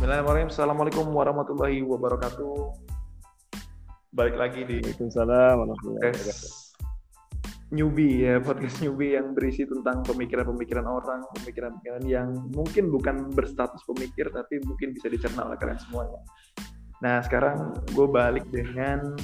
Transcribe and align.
Bismillahirrahmanirrahim. 0.00 0.48
Assalamualaikum 0.48 1.06
warahmatullahi 1.12 1.84
wabarakatuh. 1.84 2.56
Balik 4.16 4.32
lagi 4.40 4.64
di 4.64 4.80
Waalaikumsalam 4.80 5.60
warahmatullahi 5.60 6.00
wabarakatuh. 6.00 6.24
podcast 6.24 6.42
newbie 7.68 8.24
ya, 8.24 8.40
podcast 8.40 8.80
newbie 8.80 9.20
yang 9.20 9.36
berisi 9.36 9.68
tentang 9.68 10.00
pemikiran-pemikiran 10.08 10.88
orang, 10.88 11.20
pemikiran-pemikiran 11.36 12.00
yang 12.08 12.32
mungkin 12.32 12.88
bukan 12.88 13.28
berstatus 13.28 13.84
pemikir 13.84 14.32
tapi 14.32 14.64
mungkin 14.64 14.96
bisa 14.96 15.12
dicerna 15.12 15.44
oleh 15.52 15.60
kalian 15.60 15.76
semuanya. 15.84 16.24
Nah 17.04 17.20
sekarang 17.20 17.84
gue 17.92 18.08
balik 18.08 18.48
dengan 18.48 19.20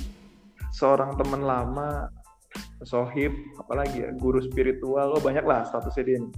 seorang 0.76 1.16
teman 1.16 1.40
lama, 1.40 2.12
sohib, 2.84 3.32
apalagi 3.56 4.04
ya, 4.04 4.12
guru 4.12 4.44
spiritual, 4.44 5.16
oh 5.16 5.24
banyak 5.24 5.48
lah 5.48 5.64
statusnya 5.64 6.04
dia 6.04 6.20
nih. 6.20 6.32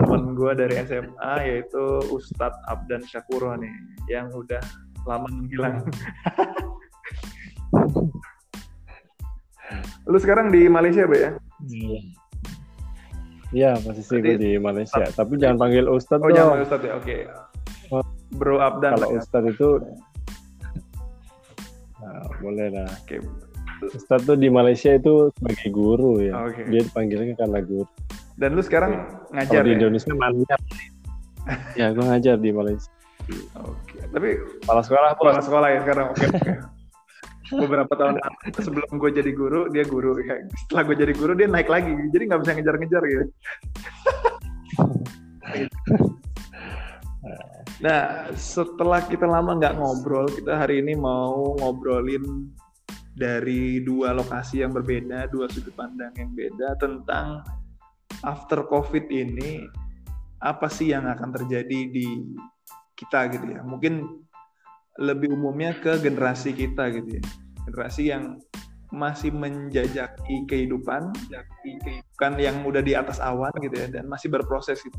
Teman 0.00 0.32
gue 0.32 0.52
dari 0.56 0.74
SMA 0.82 1.32
yaitu 1.44 1.84
Ustadz 2.08 2.56
Abdan 2.66 3.04
Syakuro 3.04 3.52
nih, 3.54 3.72
yang 4.08 4.32
udah 4.32 4.60
lama 5.04 5.28
menghilang. 5.28 5.84
Lu 10.08 10.18
sekarang 10.18 10.50
di 10.50 10.66
Malaysia, 10.66 11.06
Be 11.06 11.18
ya? 11.20 11.30
Iya. 11.68 12.00
Iya, 13.50 13.70
posisi 13.82 14.14
gue 14.18 14.38
di 14.38 14.52
Malaysia. 14.56 15.02
Tapi 15.04 15.34
jangan 15.36 15.58
panggil 15.58 15.86
Ustadz 15.86 16.22
Oh, 16.22 16.30
dong. 16.30 16.36
jangan 16.38 16.58
Ustadz 16.62 16.86
ya. 16.86 16.92
Oke. 16.96 17.16
Oh. 17.90 18.02
Bro 18.30 18.62
Abdan 18.62 18.94
Kalau 18.94 19.10
lah 19.10 19.10
ya. 19.10 19.20
Ustadz 19.20 19.50
itu 19.50 19.68
Nah, 22.00 22.24
boleh 22.40 22.72
lah. 22.72 22.88
Oke. 23.04 23.20
Ustadz 23.90 24.24
tuh 24.24 24.38
di 24.38 24.48
Malaysia 24.48 24.94
itu 24.94 25.28
sebagai 25.36 25.68
guru 25.68 26.22
ya. 26.22 26.32
Oke. 26.46 26.62
Dia 26.70 26.80
dipanggilnya 26.86 27.34
karena 27.36 27.60
guru. 27.60 27.86
Dan 28.40 28.56
lu 28.56 28.62
sekarang 28.64 29.04
ngajar 29.36 29.60
Kalau 29.60 29.68
di 29.68 29.70
ya? 29.70 29.76
Indonesia 29.76 30.12
mantap. 30.16 30.60
ya, 31.76 31.86
gue 31.92 32.04
ngajar 32.08 32.36
di 32.40 32.50
Malaysia. 32.56 32.88
Oke. 33.60 34.00
Tapi 34.08 34.28
Kepala 34.64 34.80
sekolah 34.80 35.10
kepala 35.12 35.40
sekolah 35.44 35.68
ya 35.68 35.78
sekarang. 35.84 36.06
Oke. 36.16 36.24
oke. 36.24 36.52
Beberapa 37.50 37.92
tahun 37.98 38.14
lalu, 38.16 38.62
sebelum 38.62 38.90
gue 38.96 39.10
jadi 39.10 39.32
guru, 39.36 39.60
dia 39.68 39.84
guru. 39.84 40.16
Ya, 40.24 40.40
setelah 40.64 40.82
gue 40.88 40.96
jadi 41.04 41.12
guru, 41.12 41.32
dia 41.36 41.50
naik 41.50 41.68
lagi. 41.68 41.92
Jadi 41.92 42.22
nggak 42.30 42.40
bisa 42.46 42.52
ngejar-ngejar 42.56 43.02
gitu. 43.04 43.24
Nah, 47.80 48.28
setelah 48.36 49.00
kita 49.08 49.24
lama 49.24 49.56
nggak 49.56 49.80
ngobrol, 49.80 50.28
kita 50.28 50.52
hari 50.52 50.84
ini 50.84 50.92
mau 50.92 51.56
ngobrolin 51.56 52.52
dari 53.16 53.80
dua 53.80 54.12
lokasi 54.12 54.60
yang 54.60 54.76
berbeda, 54.76 55.32
dua 55.32 55.48
sudut 55.48 55.72
pandang 55.72 56.12
yang 56.12 56.28
beda 56.36 56.76
tentang 56.76 57.40
after 58.24 58.66
COVID 58.68 59.06
ini 59.08 59.64
apa 60.40 60.68
sih 60.72 60.92
yang 60.92 61.04
akan 61.08 61.30
terjadi 61.36 61.78
di 61.92 62.06
kita 62.96 63.28
gitu 63.32 63.46
ya. 63.56 63.60
Mungkin 63.64 64.24
lebih 65.00 65.32
umumnya 65.32 65.76
ke 65.78 66.00
generasi 66.00 66.52
kita 66.52 66.92
gitu 66.92 67.20
ya. 67.20 67.24
Generasi 67.68 68.02
yang 68.12 68.40
masih 68.90 69.30
menjajaki 69.30 70.50
kehidupan, 70.50 71.14
kehidupan 71.62 72.32
yang 72.42 72.66
udah 72.66 72.82
di 72.82 72.98
atas 72.98 73.22
awan 73.22 73.54
gitu 73.62 73.78
ya 73.78 73.86
dan 73.86 74.10
masih 74.10 74.26
berproses 74.26 74.82
gitu 74.82 74.98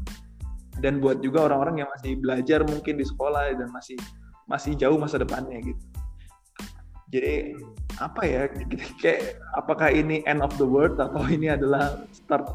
dan 0.82 1.04
buat 1.04 1.22
juga 1.22 1.52
orang-orang 1.52 1.86
yang 1.86 1.90
masih 1.94 2.18
belajar 2.18 2.66
mungkin 2.66 2.98
di 2.98 3.06
sekolah 3.06 3.54
dan 3.54 3.70
masih 3.70 3.96
masih 4.50 4.74
jauh 4.80 4.98
masa 4.98 5.22
depannya 5.22 5.62
gitu. 5.62 5.84
Jadi 7.12 7.60
apa 8.00 8.22
ya 8.24 8.42
kayak 9.04 9.38
apakah 9.60 9.92
ini 9.94 10.24
end 10.24 10.40
of 10.40 10.52
the 10.58 10.66
world 10.66 10.96
atau 10.98 11.22
ini 11.28 11.52
adalah 11.52 12.02
start 12.16 12.48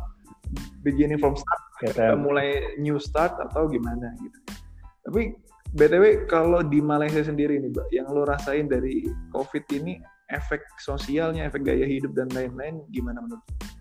beginning 0.82 1.18
from 1.18 1.34
start 1.34 1.62
kita 1.82 2.16
mulai 2.16 2.78
new 2.80 2.96
start 2.96 3.36
atau 3.36 3.68
gimana 3.68 4.14
gitu. 4.20 4.38
Tapi 5.04 5.36
btw 5.76 6.24
kalau 6.24 6.64
di 6.64 6.80
Malaysia 6.80 7.20
sendiri 7.20 7.60
nih, 7.60 7.70
Mbak, 7.70 7.88
yang 7.92 8.08
lo 8.08 8.24
rasain 8.24 8.64
dari 8.70 9.04
COVID 9.34 9.64
ini 9.76 10.00
efek 10.32 10.64
sosialnya, 10.80 11.46
efek 11.46 11.68
gaya 11.68 11.84
hidup 11.84 12.16
dan 12.16 12.32
lain-lain 12.32 12.82
gimana 12.90 13.20
menurut? 13.22 13.44
lo? 13.44 13.76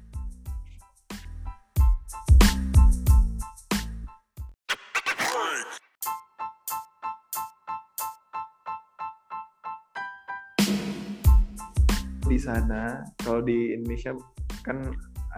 di 12.25 12.41
sana 12.41 13.05
kalau 13.21 13.39
di 13.45 13.77
Indonesia 13.77 14.11
kan 14.65 14.91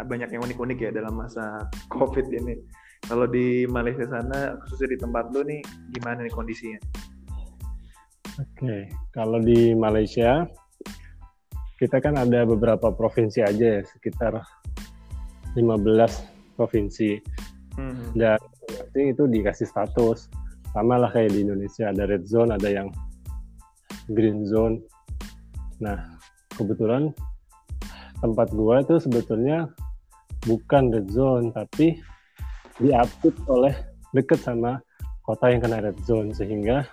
banyak 0.06 0.30
yang 0.34 0.44
unik-unik 0.46 0.78
ya 0.78 0.92
dalam 0.94 1.18
masa 1.18 1.66
COVID 1.96 2.28
ini. 2.30 2.60
Kalau 3.06 3.30
di 3.30 3.64
Malaysia 3.70 4.06
sana 4.10 4.58
khususnya 4.66 4.98
di 4.98 5.00
tempat 5.00 5.30
lu 5.32 5.46
nih 5.46 5.62
gimana 5.96 6.26
nih 6.26 6.34
kondisinya? 6.34 6.82
Oke, 8.38 8.90
kalau 9.14 9.42
di 9.42 9.74
Malaysia 9.74 10.46
kita 11.78 12.02
kan 12.02 12.18
ada 12.18 12.46
beberapa 12.46 12.90
provinsi 12.94 13.42
aja 13.46 13.78
ya, 13.78 13.82
sekitar 13.86 14.38
15 15.54 16.58
provinsi. 16.58 17.22
Hmm. 17.78 18.10
dan 18.18 18.42
itu 18.98 19.30
dikasih 19.30 19.70
status 19.70 20.26
sama 20.74 20.98
lah 20.98 21.14
kayak 21.14 21.30
di 21.30 21.46
Indonesia 21.46 21.94
ada 21.94 22.10
red 22.10 22.26
zone 22.26 22.50
ada 22.50 22.66
yang 22.74 22.90
green 24.10 24.50
zone 24.50 24.82
nah 25.78 26.18
kebetulan 26.58 27.14
tempat 28.18 28.50
gua 28.50 28.82
itu 28.82 28.98
sebetulnya 28.98 29.70
bukan 30.48 30.90
red 30.96 31.08
zone 31.12 31.52
tapi 31.52 32.00
diapit 32.80 33.36
oleh 33.52 33.76
deket 34.16 34.40
sama 34.40 34.80
kota 35.28 35.52
yang 35.52 35.60
kena 35.60 35.84
red 35.84 36.00
zone 36.08 36.32
sehingga 36.32 36.88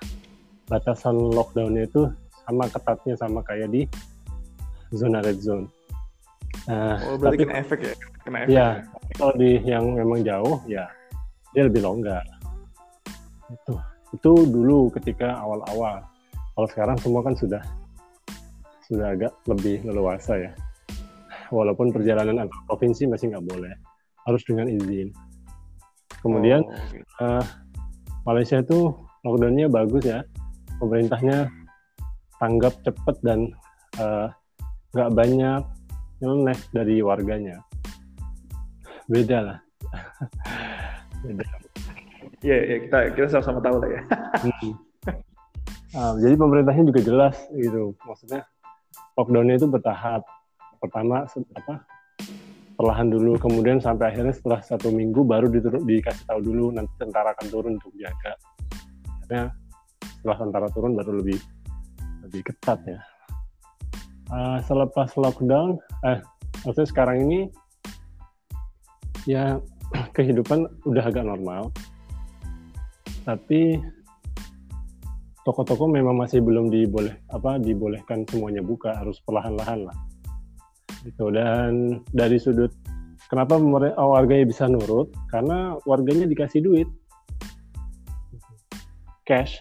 batasan 0.67 1.15
lockdownnya 1.15 1.87
itu 1.87 2.11
sama 2.45 2.67
ketatnya 2.69 3.15
sama 3.15 3.41
kayak 3.47 3.71
di 3.71 3.83
zona 4.93 5.23
red 5.23 5.39
zone. 5.41 5.71
Nah, 6.67 6.97
Oh 7.07 7.17
berarti 7.21 7.37
tapi 7.37 7.43
kena 7.45 7.55
efek 7.61 7.79
ya? 7.81 7.95
Kena 8.25 8.39
efek. 8.45 8.53
Iya, 8.53 8.69
kalau 9.17 9.35
di 9.37 9.51
yang 9.63 9.85
memang 9.95 10.21
jauh 10.27 10.59
ya 10.67 10.85
dia 11.55 11.63
lebih 11.69 11.85
longgar. 11.87 12.25
Itu 13.53 13.75
itu 14.15 14.33
dulu 14.51 14.91
ketika 14.95 15.39
awal-awal. 15.39 16.03
Kalau 16.55 16.69
sekarang 16.71 16.97
semua 17.03 17.21
kan 17.23 17.35
sudah 17.35 17.63
sudah 18.87 19.15
agak 19.17 19.33
lebih 19.49 19.83
leluasa 19.87 20.39
ya. 20.39 20.53
Walaupun 21.53 21.93
perjalanan 21.93 22.44
antar 22.44 22.60
provinsi 22.69 23.09
masih 23.09 23.34
nggak 23.34 23.44
boleh, 23.44 23.75
harus 24.25 24.43
dengan 24.47 24.69
izin. 24.71 25.12
Kemudian 26.25 26.65
Oh, 26.65 26.72
oke. 26.72 26.99
eh, 27.21 27.44
Malaysia 28.25 28.65
itu 28.65 28.93
lockdownnya 29.25 29.69
bagus 29.69 30.05
ya, 30.09 30.25
pemerintahnya 30.81 31.53
tanggap 32.41 32.72
cepat 32.84 33.16
dan 33.21 33.53
eh, 34.00 34.28
nggak 34.97 35.10
banyak 35.12 35.62
nyeleneh 36.22 36.59
dari 36.72 36.97
warganya. 37.05 37.61
Beda 39.05 39.38
lah. 39.44 39.59
Beda. 41.25 41.44
Iya, 42.44 42.56
iya, 42.61 42.76
kita 42.88 42.99
kita 43.16 43.26
sama-sama 43.32 43.61
tahu 43.61 43.76
lah 43.81 43.91
ya. 43.93 44.03
Hmm. 44.41 44.72
Ah, 45.94 46.12
jadi 46.19 46.34
pemerintahnya 46.34 46.91
juga 46.91 47.00
jelas 47.06 47.37
gitu, 47.55 47.94
maksudnya 48.03 48.43
lockdownnya 49.15 49.56
itu 49.62 49.69
bertahap. 49.71 50.26
Pertama 50.84 51.25
apa 51.56 51.75
perlahan 52.77 53.09
dulu, 53.09 53.41
kemudian 53.41 53.81
sampai 53.81 54.12
akhirnya 54.12 54.37
setelah 54.37 54.61
satu 54.61 54.93
minggu 54.93 55.25
baru 55.25 55.49
diturun, 55.49 55.81
dikasih 55.89 56.28
tahu 56.28 56.45
dulu 56.45 56.77
nanti 56.77 56.93
tentara 57.00 57.33
akan 57.33 57.47
turun 57.49 57.72
untuk 57.81 57.89
jaga. 57.97 58.37
Akhirnya 59.25 59.49
setelah 60.21 60.39
tentara 60.44 60.69
turun 60.77 60.93
baru 60.93 61.25
lebih 61.25 61.41
lebih 62.28 62.53
ketat 62.53 62.84
ya. 62.84 63.00
Ah, 64.28 64.61
selepas 64.61 65.09
lockdown, 65.17 65.81
eh 66.05 66.21
maksudnya 66.69 66.89
sekarang 66.93 67.25
ini 67.25 67.49
ya 69.25 69.56
kehidupan 70.17 70.69
udah 70.85 71.05
agak 71.09 71.25
normal, 71.25 71.73
tapi 73.25 73.81
toko-toko 75.49 75.88
memang 75.88 76.20
masih 76.20 76.44
belum 76.44 76.69
diboleh 76.69 77.25
apa 77.32 77.56
dibolehkan 77.56 78.29
semuanya 78.29 78.61
buka 78.61 78.97
harus 78.97 79.20
perlahan-lahan 79.25 79.88
lah 79.88 79.97
gitu. 81.05 81.31
Dan 81.31 82.01
dari 82.11 82.41
sudut 82.41 82.73
kenapa 83.29 83.61
oh, 83.61 84.11
warganya 84.17 84.45
bisa 84.49 84.65
nurut? 84.67 85.12
Karena 85.29 85.77
warganya 85.85 86.27
dikasih 86.29 86.65
duit. 86.65 86.89
Cash. 89.25 89.61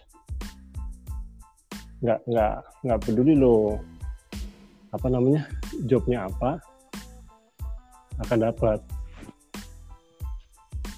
Nggak 2.04 2.19
nggak 2.28 2.56
nggak 2.84 3.00
peduli 3.04 3.34
lo 3.36 3.80
apa 4.94 5.07
namanya 5.10 5.48
jobnya 5.88 6.28
apa 6.28 6.60
akan 8.28 8.39
dapat. 8.51 8.80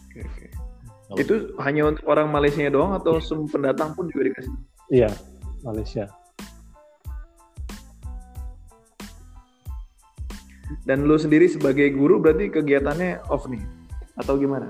Oke, 0.10 0.22
oke. 0.26 0.46
Itu 1.22 1.36
hanya 1.62 1.94
untuk 1.94 2.06
orang 2.10 2.28
Malaysia 2.34 2.68
doang 2.68 2.98
atau 2.98 3.22
semua 3.22 3.48
pendatang 3.48 3.94
pun 3.94 4.10
juga 4.10 4.34
dikasih? 4.34 4.56
iya 4.94 5.10
Malaysia 5.66 6.10
Dan 10.86 11.10
lu 11.10 11.18
sendiri 11.18 11.50
sebagai 11.50 11.90
guru 11.98 12.22
berarti 12.22 12.54
kegiatannya 12.54 13.26
off 13.34 13.50
nih 13.50 13.62
atau 14.22 14.38
gimana? 14.38 14.70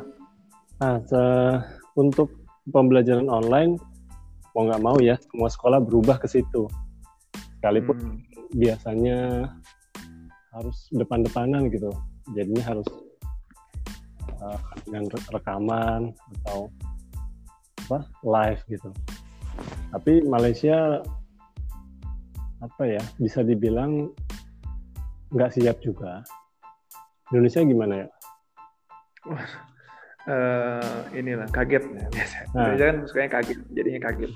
Nah, 0.79 0.99
se- 1.03 1.59
untuk 1.99 2.31
pembelajaran 2.71 3.27
online 3.27 3.77
mau 4.55 4.63
nggak 4.67 4.83
mau 4.83 4.97
ya 5.03 5.19
semua 5.19 5.51
sekolah 5.51 5.83
berubah 5.83 6.15
ke 6.17 6.27
situ 6.31 6.67
sekalipun 7.59 7.97
hmm. 7.99 8.19
biasanya 8.55 9.51
harus 10.55 10.87
depan-depanan 10.95 11.67
gitu 11.67 11.91
jadinya 12.31 12.63
harus 12.63 12.87
uh, 14.39 14.59
dengan 14.87 15.11
rekaman 15.35 16.15
atau 16.41 16.71
apa 17.85 18.07
live 18.23 18.61
gitu 18.71 18.89
tapi 19.91 20.23
Malaysia 20.25 21.03
apa 22.63 22.83
ya 22.87 23.03
bisa 23.19 23.43
dibilang 23.43 24.09
nggak 25.35 25.51
siap 25.51 25.77
juga. 25.83 26.23
Indonesia 27.35 27.59
gimana 27.59 27.93
ya? 27.99 28.07
Uh, 30.25 31.03
inilah 31.19 31.49
kaget. 31.51 31.83
Ya 31.83 32.07
biasa 32.07 32.37
nah, 32.55 32.71
kan 32.79 32.95
sukanya 33.03 33.29
kaget 33.41 33.59
jadinya 33.75 34.01
kaget. 34.07 34.31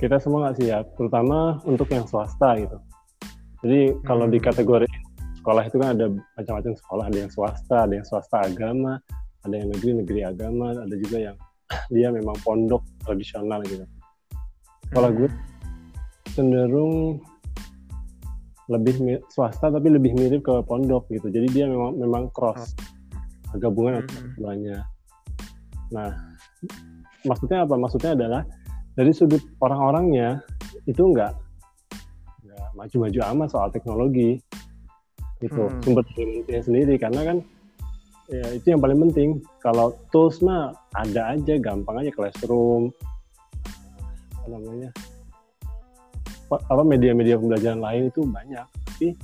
Kita 0.00 0.16
semua 0.16 0.48
nggak 0.48 0.58
siap 0.64 0.84
terutama 0.96 1.60
untuk 1.68 1.92
yang 1.92 2.08
swasta 2.08 2.56
gitu. 2.56 2.80
Jadi 3.62 3.94
kalau 4.08 4.26
hmm. 4.26 4.34
di 4.34 4.38
kategori 4.40 4.88
sekolah 5.38 5.62
itu 5.68 5.76
kan 5.76 5.94
ada 5.94 6.06
macam-macam 6.40 6.72
sekolah. 6.72 7.04
Ada 7.12 7.18
yang 7.28 7.30
swasta 7.30 7.76
ada 7.84 7.94
yang 8.00 8.06
swasta 8.08 8.36
agama 8.48 8.96
ada 9.42 9.54
yang 9.58 9.68
negeri 9.74 9.90
negeri 10.02 10.20
agama 10.22 10.70
ada 10.70 10.94
juga 10.94 11.18
yang 11.18 11.36
dia 11.94 12.08
memang 12.14 12.34
pondok 12.46 12.82
tradisional 13.04 13.60
gitu. 13.66 13.84
Sekolah 14.88 15.10
gue 15.12 15.28
cenderung 16.32 17.20
lebih 18.70 19.22
swasta 19.26 19.70
tapi 19.72 19.90
lebih 19.90 20.14
mirip 20.14 20.46
ke 20.46 20.54
pondok 20.66 21.10
gitu 21.10 21.32
jadi 21.32 21.46
dia 21.50 21.64
memang 21.66 21.98
memang 21.98 22.22
cross 22.30 22.78
oh. 23.50 23.58
gabungan 23.58 23.98
hmm. 23.98 24.00
antara 24.06 24.20
keduanya 24.34 24.78
nah 25.92 26.10
maksudnya 27.26 27.66
apa 27.66 27.74
maksudnya 27.74 28.12
adalah 28.14 28.42
dari 28.94 29.10
sudut 29.10 29.42
orang-orangnya 29.58 30.42
itu 30.86 31.02
enggak 31.02 31.34
enggak 32.44 32.66
maju-maju 32.78 33.18
amat 33.34 33.48
soal 33.50 33.68
teknologi 33.74 34.38
itu 35.42 35.62
hmm. 35.62 35.82
sumber 35.82 36.06
daya 36.46 36.62
sendiri 36.62 36.94
karena 37.02 37.20
kan 37.26 37.38
ya 38.30 38.46
itu 38.54 38.72
yang 38.72 38.80
paling 38.80 38.98
penting 39.10 39.42
kalau 39.58 39.92
tools 40.14 40.38
mah 40.38 40.70
ada 40.94 41.34
aja 41.34 41.58
gampang 41.58 42.06
aja 42.06 42.14
classroom 42.14 42.94
apa 44.38 44.46
namanya 44.48 44.90
apa 46.58 46.82
media-media 46.84 47.40
pembelajaran 47.40 47.80
lain 47.80 48.02
itu 48.12 48.24
banyak 48.26 48.66
tapi 48.92 49.16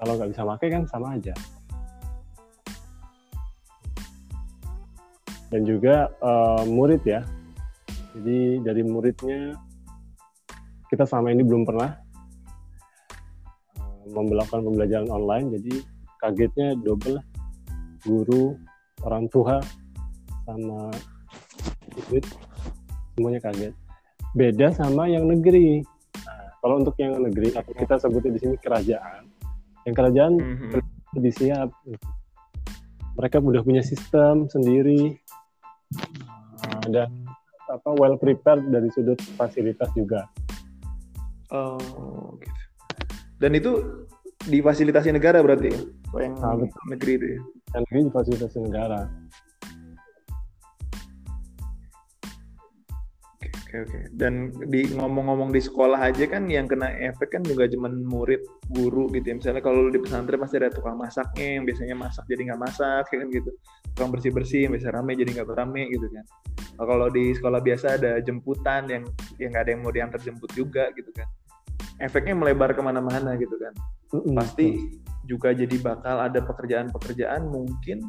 kalau 0.00 0.16
nggak 0.16 0.32
bisa 0.32 0.42
pakai 0.48 0.68
kan 0.72 0.82
sama 0.88 1.14
aja. 1.14 1.36
Dan 5.52 5.68
juga 5.68 6.08
uh, 6.24 6.64
murid 6.64 7.04
ya. 7.04 7.20
Jadi 8.16 8.64
dari 8.64 8.82
muridnya 8.82 9.54
kita 10.88 11.04
selama 11.04 11.36
ini 11.36 11.44
belum 11.44 11.68
pernah 11.68 11.90
uh, 13.78 14.24
melakukan 14.24 14.64
pembelajaran 14.64 15.12
online. 15.12 15.52
Jadi 15.60 15.84
kagetnya 16.18 16.80
double 16.80 17.20
guru 18.08 18.56
orang 19.04 19.28
tua 19.28 19.60
sama 20.48 20.88
murid 21.92 22.24
semuanya 23.14 23.40
kaget. 23.44 23.74
Beda 24.32 24.72
sama 24.72 25.12
yang 25.12 25.28
negeri 25.28 25.84
kalau 26.60 26.80
untuk 26.80 26.94
yang 27.00 27.16
negeri 27.16 27.56
atau 27.56 27.72
kita 27.72 27.96
sebutnya 27.96 28.36
di 28.36 28.40
sini 28.40 28.54
kerajaan, 28.60 29.28
yang 29.88 29.94
kerajaan 29.96 30.32
mm-hmm. 30.36 30.70
lebih 31.16 31.32
siap. 31.32 31.68
Mereka 33.18 33.42
sudah 33.42 33.62
punya 33.66 33.82
sistem 33.84 34.48
sendiri 34.48 35.18
uh, 36.64 36.84
dan 36.88 37.10
apa 37.68 37.90
well 37.96 38.16
prepared 38.16 38.68
dari 38.70 38.88
sudut 38.92 39.18
fasilitas 39.36 39.90
juga. 39.92 40.28
Oh, 41.50 42.38
gitu. 42.38 42.62
Dan 43.40 43.56
itu 43.56 43.72
difasilitasi 44.46 45.10
negara 45.12 45.42
berarti 45.42 45.68
ya? 45.74 45.80
yang 46.20 46.34
nah, 46.38 46.56
negeri 46.90 47.12
itu 47.18 47.26
ya? 47.36 47.40
Yang 47.76 47.82
negeri 47.88 48.00
difasilitasi 48.08 48.58
negara. 48.62 49.00
Oke 53.70 53.86
oke. 53.86 54.00
Dan 54.10 54.50
di 54.66 54.82
ngomong-ngomong 54.98 55.54
di 55.54 55.62
sekolah 55.62 56.02
aja 56.02 56.26
kan 56.26 56.50
yang 56.50 56.66
kena 56.66 56.90
efek 56.90 57.38
kan 57.38 57.46
juga 57.46 57.70
cuma 57.70 57.86
murid, 57.86 58.42
guru 58.66 59.06
gitu 59.14 59.30
ya. 59.30 59.34
Misalnya 59.38 59.62
kalau 59.62 59.86
di 59.94 60.02
pesantren 60.02 60.42
pasti 60.42 60.58
ada 60.58 60.74
tukang 60.74 60.98
masaknya 60.98 61.54
yang 61.54 61.62
biasanya 61.62 61.94
masak 61.94 62.26
jadi 62.26 62.50
nggak 62.50 62.60
masak 62.66 63.04
ya 63.14 63.16
kan 63.22 63.28
gitu. 63.30 63.50
Tukang 63.94 64.10
bersih-bersih 64.10 64.66
yang 64.66 64.74
biasa 64.74 64.90
rame 64.90 65.14
jadi 65.14 65.30
nggak 65.38 65.54
rame 65.54 65.82
gitu 65.86 66.06
kan. 66.10 66.24
Nah, 66.50 66.84
kalau 66.90 67.06
di 67.14 67.24
sekolah 67.30 67.60
biasa 67.62 67.86
ada 67.94 68.12
jemputan 68.18 68.90
yang 68.90 69.04
yang 69.38 69.54
nggak 69.54 69.62
ada 69.62 69.70
yang 69.70 69.82
mau 69.86 69.92
diantar 69.94 70.18
jemput 70.18 70.50
juga 70.58 70.90
gitu 70.98 71.14
kan. 71.14 71.30
Efeknya 72.02 72.34
melebar 72.34 72.74
ke 72.74 72.82
mana-mana 72.82 73.38
gitu 73.38 73.54
kan. 73.54 73.70
Pasti 74.34 74.98
juga 75.30 75.54
jadi 75.54 75.78
bakal 75.78 76.18
ada 76.18 76.42
pekerjaan-pekerjaan 76.42 77.46
mungkin 77.46 78.02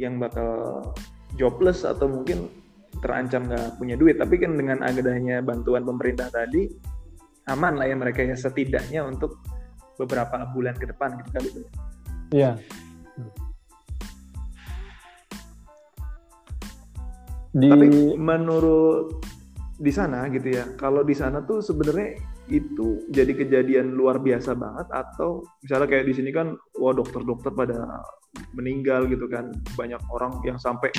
yang 0.00 0.16
bakal 0.16 0.80
jobless 1.36 1.84
atau 1.84 2.08
mungkin 2.08 2.48
terancam 3.02 3.46
nggak 3.48 3.78
punya 3.78 3.94
duit. 3.98 4.18
Tapi 4.18 4.38
kan 4.38 4.54
dengan 4.54 4.82
adanya 4.84 5.40
bantuan 5.40 5.82
pemerintah 5.82 6.30
tadi 6.30 6.94
aman 7.48 7.76
lah 7.76 7.86
ya 7.88 7.96
mereka 7.96 8.24
ya 8.24 8.36
setidaknya 8.36 9.04
untuk 9.04 9.36
beberapa 10.00 10.48
bulan 10.50 10.74
ke 10.74 10.88
depan 10.88 11.20
gitu 11.20 11.30
kali 11.30 11.48
itu 11.52 11.60
iya. 12.32 12.52
Di... 17.54 17.70
tapi 17.70 17.86
menurut 18.18 19.22
di 19.78 19.92
sana 19.94 20.26
gitu 20.32 20.48
ya 20.50 20.64
kalau 20.74 21.06
di 21.06 21.14
sana 21.14 21.44
tuh 21.44 21.62
sebenarnya 21.62 22.18
itu 22.50 23.06
jadi 23.08 23.32
kejadian 23.32 23.96
luar 23.96 24.20
biasa 24.20 24.52
banget 24.52 24.90
atau 24.92 25.46
misalnya 25.64 25.88
kayak 25.88 26.06
di 26.10 26.14
sini 26.16 26.30
kan 26.34 26.52
wah 26.76 26.92
dokter-dokter 26.92 27.54
pada 27.56 28.04
meninggal 28.52 29.08
gitu 29.08 29.24
kan. 29.32 29.48
Banyak 29.72 30.02
orang 30.12 30.44
yang 30.44 30.60
sampai 30.60 30.92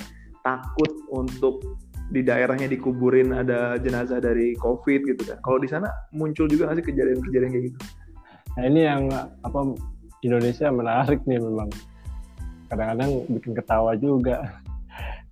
takut 0.45 0.92
untuk 1.09 1.57
di 2.13 2.21
daerahnya 2.21 2.69
dikuburin 2.69 3.33
ada 3.33 3.81
jenazah 3.81 4.21
dari 4.21 4.53
COVID 4.62 5.09
gitu 5.09 5.21
kan. 5.25 5.42
Kalau 5.42 5.57
di 5.57 5.65
sana 5.65 5.89
muncul 6.13 6.45
juga 6.45 6.69
nggak 6.69 6.77
sih 6.77 6.86
kejadian-kejadian 6.94 7.50
kayak 7.50 7.65
gitu? 7.74 7.77
Nah 8.56 8.63
ini 8.69 8.81
yang 8.86 9.09
apa 9.42 9.59
Indonesia 10.21 10.69
menarik 10.69 11.25
nih 11.25 11.42
memang. 11.42 11.74
Kadang-kadang 12.69 13.25
bikin 13.30 13.57
ketawa 13.57 13.97
juga. 13.97 14.62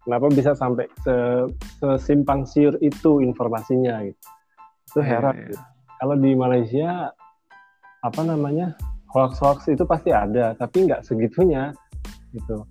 Kenapa 0.03 0.27
bisa 0.33 0.51
sampai 0.57 0.89
se 1.05 1.15
sesimpang 1.79 2.43
siur 2.43 2.75
itu 2.81 3.21
informasinya 3.21 4.03
gitu. 4.03 4.21
Itu 4.91 4.99
iya, 5.05 5.09
heran. 5.17 5.35
Yeah, 5.37 5.49
yeah. 5.53 5.63
Kalau 6.01 6.15
di 6.19 6.31
Malaysia 6.35 6.89
apa 8.03 8.21
namanya 8.25 8.75
hoax-hoax 9.13 9.71
itu 9.71 9.85
pasti 9.87 10.11
ada, 10.11 10.57
tapi 10.57 10.89
nggak 10.89 11.05
segitunya 11.05 11.71
gitu. 12.35 12.65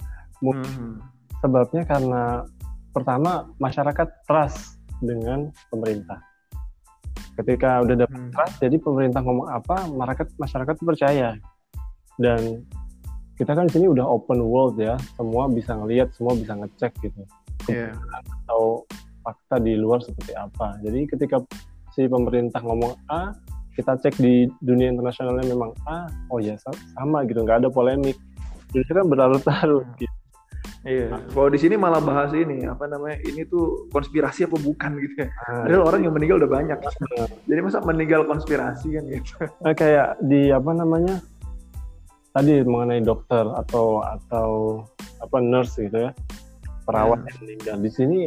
Mungkin 0.44 0.68
hmm. 0.68 1.21
Sebabnya 1.42 1.82
karena 1.82 2.46
pertama 2.94 3.50
masyarakat 3.58 4.08
trust 4.30 4.78
dengan 5.02 5.50
pemerintah. 5.68 6.22
Ketika 7.34 7.82
udah 7.82 8.06
dapat 8.06 8.20
hmm. 8.20 8.30
trust, 8.30 8.56
jadi 8.62 8.76
pemerintah 8.78 9.20
ngomong 9.24 9.48
apa, 9.50 9.88
masyarakat 9.90 10.28
masyarakat 10.38 10.76
percaya. 10.78 11.34
Dan 12.20 12.62
kita 13.34 13.56
kan 13.56 13.66
di 13.66 13.72
sini 13.74 13.90
udah 13.90 14.04
open 14.04 14.38
world 14.44 14.78
ya, 14.78 14.94
semua 15.18 15.50
bisa 15.50 15.74
ngelihat, 15.74 16.14
semua 16.14 16.38
bisa 16.38 16.54
ngecek 16.54 16.92
gitu. 17.02 17.24
Yeah. 17.66 17.96
Atau 18.46 18.86
fakta 19.24 19.58
di 19.58 19.74
luar 19.74 20.04
seperti 20.04 20.36
apa. 20.36 20.78
Jadi 20.84 21.08
ketika 21.08 21.40
si 21.96 22.04
pemerintah 22.06 22.60
ngomong 22.60 22.94
A, 23.08 23.32
kita 23.72 23.96
cek 23.96 24.20
di 24.20 24.44
dunia 24.60 24.92
internasionalnya 24.92 25.48
memang 25.48 25.72
A, 25.88 26.04
oh 26.28 26.38
ya 26.38 26.60
sama 26.60 27.24
gitu, 27.24 27.40
nggak 27.40 27.64
ada 27.64 27.68
polemik. 27.72 28.20
Jadi 28.76 28.84
kan 28.92 29.08
berlarut-larut 29.08 29.88
hmm. 29.88 29.96
gitu. 30.04 30.11
Iya. 30.82 31.14
Nah. 31.14 31.22
Kalau 31.30 31.48
di 31.50 31.58
sini 31.62 31.74
malah 31.78 32.02
bahas 32.02 32.34
ini 32.34 32.66
apa 32.66 32.90
namanya? 32.90 33.22
Ini 33.22 33.46
tuh 33.46 33.86
konspirasi 33.94 34.50
apa 34.50 34.58
bukan 34.58 34.98
gitu 34.98 35.14
ya. 35.22 35.28
Ah, 35.46 35.62
Padahal 35.66 35.82
iya. 35.82 35.86
orang 35.86 36.00
yang 36.02 36.14
meninggal 36.14 36.36
udah 36.42 36.50
banyak. 36.50 36.78
Nah. 36.82 37.26
Jadi 37.46 37.60
masa 37.62 37.78
meninggal 37.86 38.22
konspirasi 38.26 38.88
kan 38.98 39.04
gitu. 39.06 39.34
Nah, 39.62 39.74
kayak 39.80 40.08
di 40.26 40.50
apa 40.50 40.70
namanya? 40.74 41.14
Tadi 42.32 42.64
mengenai 42.64 43.04
dokter 43.04 43.44
atau 43.44 44.00
atau 44.02 44.48
apa 45.22 45.36
nurse 45.38 45.86
gitu 45.86 46.10
ya. 46.10 46.10
Perawat 46.82 47.22
hmm. 47.22 47.28
yang 47.30 47.38
meninggal. 47.46 47.76
Di 47.78 47.90
sini 47.92 48.20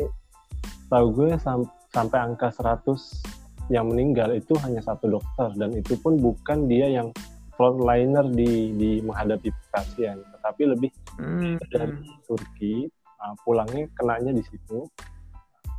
tahu 0.88 1.06
gue 1.12 1.30
sam 1.42 1.68
sampai 1.92 2.20
angka 2.24 2.52
100 2.52 3.68
yang 3.74 3.90
meninggal 3.90 4.30
itu 4.38 4.54
hanya 4.62 4.78
satu 4.84 5.10
dokter 5.10 5.50
dan 5.58 5.74
itu 5.74 5.98
pun 5.98 6.22
bukan 6.22 6.70
dia 6.70 6.86
yang 6.86 7.10
frontliner 7.56 8.28
di 8.30 8.76
di 8.76 8.92
menghadapi 9.02 9.50
pasien, 9.72 10.20
tetapi 10.38 10.76
lebih 10.76 10.92
hmm. 11.20 11.56
dari 11.72 12.00
Turki 12.26 12.74
uh, 13.22 13.34
pulangnya 13.44 13.88
kenanya 13.96 14.32
di 14.36 14.44
situ. 14.44 14.86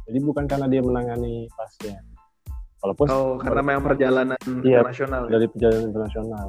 Jadi 0.07 0.19
bukan 0.23 0.47
karena 0.47 0.71
dia 0.71 0.83
menangani 0.83 1.51
pasien. 1.51 1.99
Walaupun 2.79 3.07
oh, 3.11 3.35
karena 3.43 3.63
memang 3.67 3.83
perjalanan 3.83 4.39
iya, 4.63 4.79
internasional. 4.79 5.27
Ya? 5.27 5.31
Dari 5.35 5.47
perjalanan 5.51 5.85
internasional. 5.91 6.49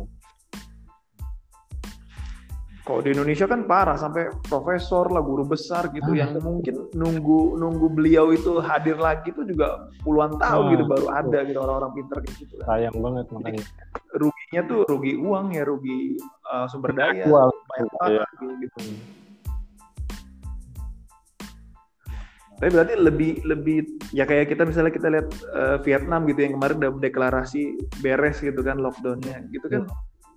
Kalau 2.88 3.04
di 3.04 3.12
Indonesia 3.12 3.44
kan 3.52 3.68
parah 3.68 4.00
sampai 4.00 4.32
profesor 4.48 5.12
lah 5.12 5.20
guru 5.20 5.44
besar 5.44 5.92
gitu 5.92 6.16
Ah. 6.16 6.24
yang 6.24 6.40
mungkin 6.40 6.88
nunggu 6.96 7.60
nunggu 7.60 7.92
beliau 7.92 8.32
itu 8.32 8.64
hadir 8.64 8.96
lagi 8.96 9.36
itu 9.36 9.44
juga 9.44 9.92
puluhan 10.08 10.40
tahun 10.40 10.64
Ah, 10.64 10.72
gitu 10.72 10.84
baru 10.88 11.08
ada 11.12 11.40
gitu 11.44 11.60
orang-orang 11.60 11.92
pinter 12.00 12.18
kayak 12.24 12.36
gitu 12.40 12.54
kan. 12.64 12.66
sayang 12.72 12.96
banget 12.96 13.26
makanya 13.36 13.64
Ruginya 14.16 14.62
tuh 14.72 14.80
rugi 14.88 15.14
uang 15.20 15.46
ya, 15.52 15.64
rugi 15.68 16.16
uh, 16.54 16.66
sumber 16.72 16.92
daya, 16.96 17.12
Intelektual. 17.26 17.50
banyak 17.68 17.92
Iya. 18.08 18.24
banget 18.26 18.56
gitu. 18.64 18.80
Tapi 22.58 22.74
berarti 22.74 22.94
lebih 22.98 23.32
lebih 23.46 23.78
ya 24.18 24.26
kayak 24.26 24.50
kita 24.50 24.66
misalnya 24.66 24.90
kita 24.90 25.08
lihat 25.14 25.30
uh, 25.54 25.78
Vietnam 25.86 26.26
gitu 26.26 26.42
yang 26.42 26.58
kemarin 26.58 26.82
udah 26.82 26.92
deklarasi 26.98 27.78
beres 28.02 28.42
gitu 28.42 28.66
kan 28.66 28.82
lockdownnya 28.82 29.46
gitu 29.54 29.70
kan. 29.70 29.86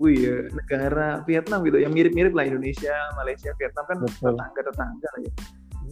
Wih 0.01 0.17
ya, 0.17 0.37
negara 0.53 1.21
Vietnam 1.29 1.61
gitu 1.65 1.77
yang 1.81 1.93
mirip-mirip 1.93 2.33
lah 2.33 2.45
Indonesia, 2.49 2.93
Malaysia, 3.21 3.53
Vietnam 3.57 3.85
kan 3.85 3.97
tetangga-tetangga 4.05 5.09
lah 5.17 5.21
ya. 5.25 5.33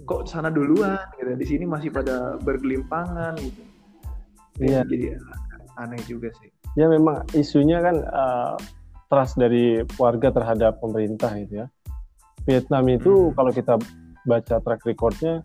Kok 0.05 0.25
sana 0.29 0.49
duluan 0.53 1.01
gitu. 1.17 1.33
Di 1.37 1.47
sini 1.49 1.65
masih 1.65 1.93
pada 1.93 2.37
bergelimpangan 2.41 3.37
gitu. 3.41 3.63
Iya. 4.61 4.85
Jadi 4.85 5.17
aneh 5.81 6.01
juga 6.05 6.29
sih. 6.43 6.51
ya 6.77 6.85
memang 6.87 7.25
isunya 7.33 7.81
kan 7.81 7.97
eh, 8.05 8.55
trust 9.09 9.41
dari 9.41 9.83
warga 9.97 10.29
terhadap 10.31 10.79
pemerintah 10.79 11.33
gitu 11.41 11.65
ya. 11.65 11.67
Vietnam 12.45 12.85
itu 12.89 13.13
Hmm. 13.13 13.35
kalau 13.37 13.51
kita 13.53 13.75
baca 14.25 14.57
track 14.61 14.85
recordnya 14.85 15.41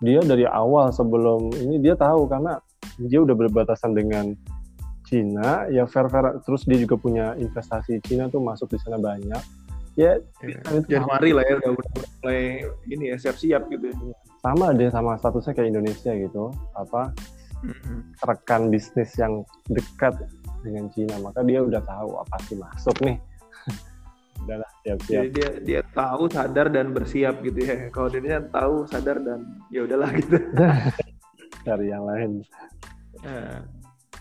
dia 0.00 0.20
dari 0.22 0.44
awal 0.48 0.92
sebelum 0.92 1.52
ini 1.56 1.82
dia 1.82 1.98
tahu 1.98 2.28
karena 2.28 2.60
dia 2.96 3.20
udah 3.22 3.34
berbatasan 3.36 3.92
dengan 3.92 4.32
Cina 5.08 5.64
ya 5.72 5.88
fair 5.88 6.08
fair 6.12 6.36
terus 6.44 6.68
dia 6.68 6.78
juga 6.80 7.00
punya 7.00 7.32
investasi 7.36 8.00
Cina 8.04 8.28
tuh 8.28 8.44
masuk 8.44 8.68
di 8.72 8.78
sana 8.78 9.00
banyak 9.00 9.40
ya 9.98 10.20
itu 10.46 10.86
Januari 10.86 11.34
lah 11.34 11.42
ya 11.42 11.58
udah 11.58 11.70
mulai 11.74 12.62
ini 12.86 13.10
ya 13.10 13.16
siap-siap 13.18 13.66
gitu. 13.72 13.90
sama 14.38 14.70
deh 14.70 14.86
sama 14.94 15.18
statusnya 15.18 15.52
kayak 15.58 15.74
Indonesia 15.74 16.14
gitu 16.14 16.54
apa. 16.78 17.10
Rekan 18.24 18.70
bisnis 18.70 19.14
yang 19.18 19.42
dekat 19.70 20.14
dengan 20.62 20.90
Cina 20.94 21.16
maka 21.22 21.42
dia 21.42 21.62
udah 21.62 21.82
tahu 21.82 22.18
apa 22.22 22.36
sih 22.46 22.56
masuk 22.58 22.96
nih 23.02 23.16
udahlah 24.48 24.70
siap-siap 24.86 25.22
Jadi 25.22 25.30
dia 25.34 25.50
dia 25.60 25.80
tahu, 25.92 26.30
sadar 26.30 26.66
dan 26.70 26.94
bersiap 26.94 27.42
gitu 27.42 27.58
ya. 27.58 27.90
Kalau 27.90 28.08
dia 28.08 28.38
tahu, 28.48 28.86
sadar 28.86 29.18
dan 29.20 29.44
ya 29.68 29.84
udahlah 29.84 30.08
gitu. 30.14 30.38
cari 31.66 31.86
yang 31.90 32.06
lain 32.06 32.40
Nah. 33.18 33.66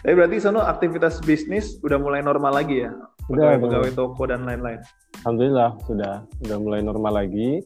Tapi 0.01 0.13
berarti 0.13 0.41
sono 0.41 0.65
aktivitas 0.65 1.21
bisnis 1.21 1.77
udah 1.85 2.01
mulai 2.01 2.25
normal 2.25 2.49
lagi 2.49 2.81
ya? 2.81 2.91
Udah, 3.29 3.61
Pegawai-pegawai 3.61 3.91
toko 3.93 4.23
dan 4.25 4.41
lain-lain. 4.41 4.81
Alhamdulillah 5.21 5.77
sudah 5.85 6.13
sudah 6.41 6.57
mulai 6.57 6.81
normal 6.81 7.13
lagi 7.23 7.61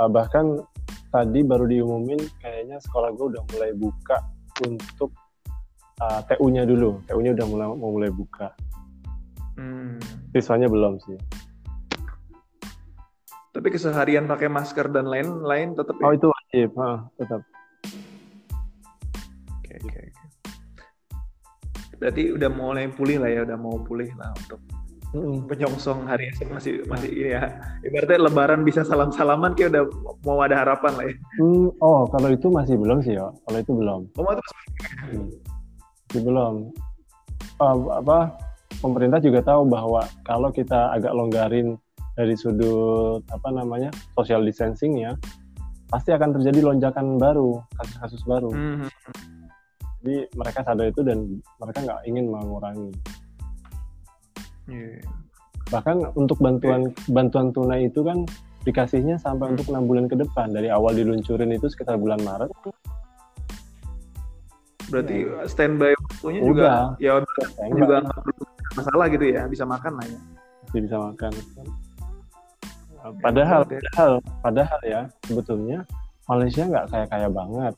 Uh, 0.00 0.08
bahkan 0.08 0.56
tadi 1.12 1.44
baru 1.44 1.68
diumumin 1.68 2.16
kayaknya 2.40 2.80
sekolah 2.80 3.12
gue 3.12 3.36
udah 3.36 3.44
mulai 3.52 3.76
buka 3.76 4.16
untuk 4.64 5.10
uh, 6.00 6.20
TU-nya 6.28 6.64
dulu 6.68 7.00
TU-nya 7.08 7.32
udah 7.36 7.46
mulai 7.48 7.66
mau 7.72 7.90
mulai 7.92 8.10
buka 8.12 8.52
Hmm. 9.60 10.00
siswanya 10.32 10.72
belum 10.72 10.96
sih 11.04 11.20
Tapi 13.50 13.66
keseharian 13.68 14.24
pakai 14.24 14.48
masker 14.48 14.88
dan 14.88 15.04
lain-lain 15.04 15.76
tetap 15.76 16.00
ya? 16.00 16.04
oh 16.08 16.12
itu 16.16 16.26
wajib 16.32 16.70
ah, 16.80 17.04
tetap 17.20 17.44
Oke, 19.60 19.74
oke, 19.84 20.00
oke. 20.00 20.24
Berarti 22.00 22.22
udah 22.32 22.48
mulai 22.48 22.88
pulih 22.88 23.20
lah 23.20 23.28
ya, 23.28 23.40
udah 23.44 23.58
mau 23.60 23.76
pulih 23.84 24.08
lah 24.16 24.32
untuk 24.32 24.58
Mm-mm. 25.10 25.50
penyongsong 25.50 26.06
hari 26.06 26.30
esok 26.30 26.54
masih 26.54 26.86
masih 26.86 27.10
ini 27.10 27.34
ya. 27.34 27.50
Ibaratnya 27.82 28.30
lebaran 28.30 28.62
bisa 28.62 28.86
salam-salaman 28.86 29.58
kayak 29.58 29.74
udah 29.74 29.84
mau 30.22 30.38
ada 30.38 30.62
harapan 30.62 30.92
lah 30.94 31.04
ya. 31.10 31.14
Hmm, 31.42 31.66
oh 31.82 32.06
kalau 32.14 32.30
itu 32.30 32.46
masih 32.46 32.78
belum 32.78 33.02
sih 33.02 33.18
ya 33.18 33.26
kalau 33.46 33.58
itu 33.58 33.72
belum 33.74 34.00
Oh, 34.14 34.22
mau 34.22 34.34
terus 34.38 34.52
Hmm. 35.10 35.26
Masih 36.10 36.22
belum 36.26 36.54
Uh, 37.60 37.92
apa 37.92 38.40
pemerintah 38.80 39.20
juga 39.20 39.44
tahu 39.44 39.68
bahwa 39.68 40.00
kalau 40.24 40.48
kita 40.48 40.96
agak 40.96 41.12
longgarin 41.12 41.76
dari 42.16 42.32
sudut 42.32 43.20
apa 43.28 43.48
namanya 43.52 43.92
social 44.16 44.40
distancing 44.40 44.96
ya 44.96 45.12
pasti 45.92 46.08
akan 46.16 46.40
terjadi 46.40 46.64
lonjakan 46.64 47.20
baru 47.20 47.60
kasus-kasus 47.76 48.24
baru 48.24 48.48
Hmm. 48.48 48.88
jadi 50.00 50.24
mereka 50.32 50.64
sadar 50.64 50.88
itu 50.88 51.04
dan 51.04 51.36
mereka 51.60 51.78
nggak 51.84 52.00
ingin 52.08 52.32
mengurangi 52.32 52.88
Iya. 54.70 55.02
bahkan 55.68 56.02
untuk 56.14 56.38
bantuan 56.38 56.90
bantuan 57.06 57.50
tunai 57.50 57.86
itu 57.86 58.00
kan 58.00 58.22
dikasihnya 58.60 59.16
sampai 59.16 59.46
Hmm. 59.46 59.54
untuk 59.54 59.66
enam 59.68 59.84
bulan 59.84 60.04
ke 60.04 60.14
depan 60.14 60.50
dari 60.50 60.66
awal 60.66 60.92
diluncurin 60.92 61.50
itu 61.50 61.66
sekitar 61.66 61.94
bulan 61.96 62.18
Maret 62.20 62.50
Berarti 64.90 65.22
standby 65.46 65.94
waktunya 65.94 66.40
Udah. 66.42 66.50
juga 66.50 66.70
ya 66.98 67.12
saya 67.54 67.70
juga 67.70 67.94
nggak 68.02 68.18
perlu 68.20 68.42
masalah 68.70 69.06
gitu 69.08 69.24
ya, 69.26 69.42
bisa 69.46 69.64
makan 69.64 69.92
lah 69.94 70.06
ya. 70.06 70.20
masih 70.66 70.80
bisa 70.82 70.96
makan 70.98 71.30
padahal 73.18 73.60
padahal 73.64 74.12
padahal 74.38 74.80
ya 74.84 75.00
sebetulnya 75.24 75.78
Malaysia 76.26 76.62
nggak 76.62 76.84
kaya 76.90 77.06
kaya 77.06 77.28
banget 77.28 77.74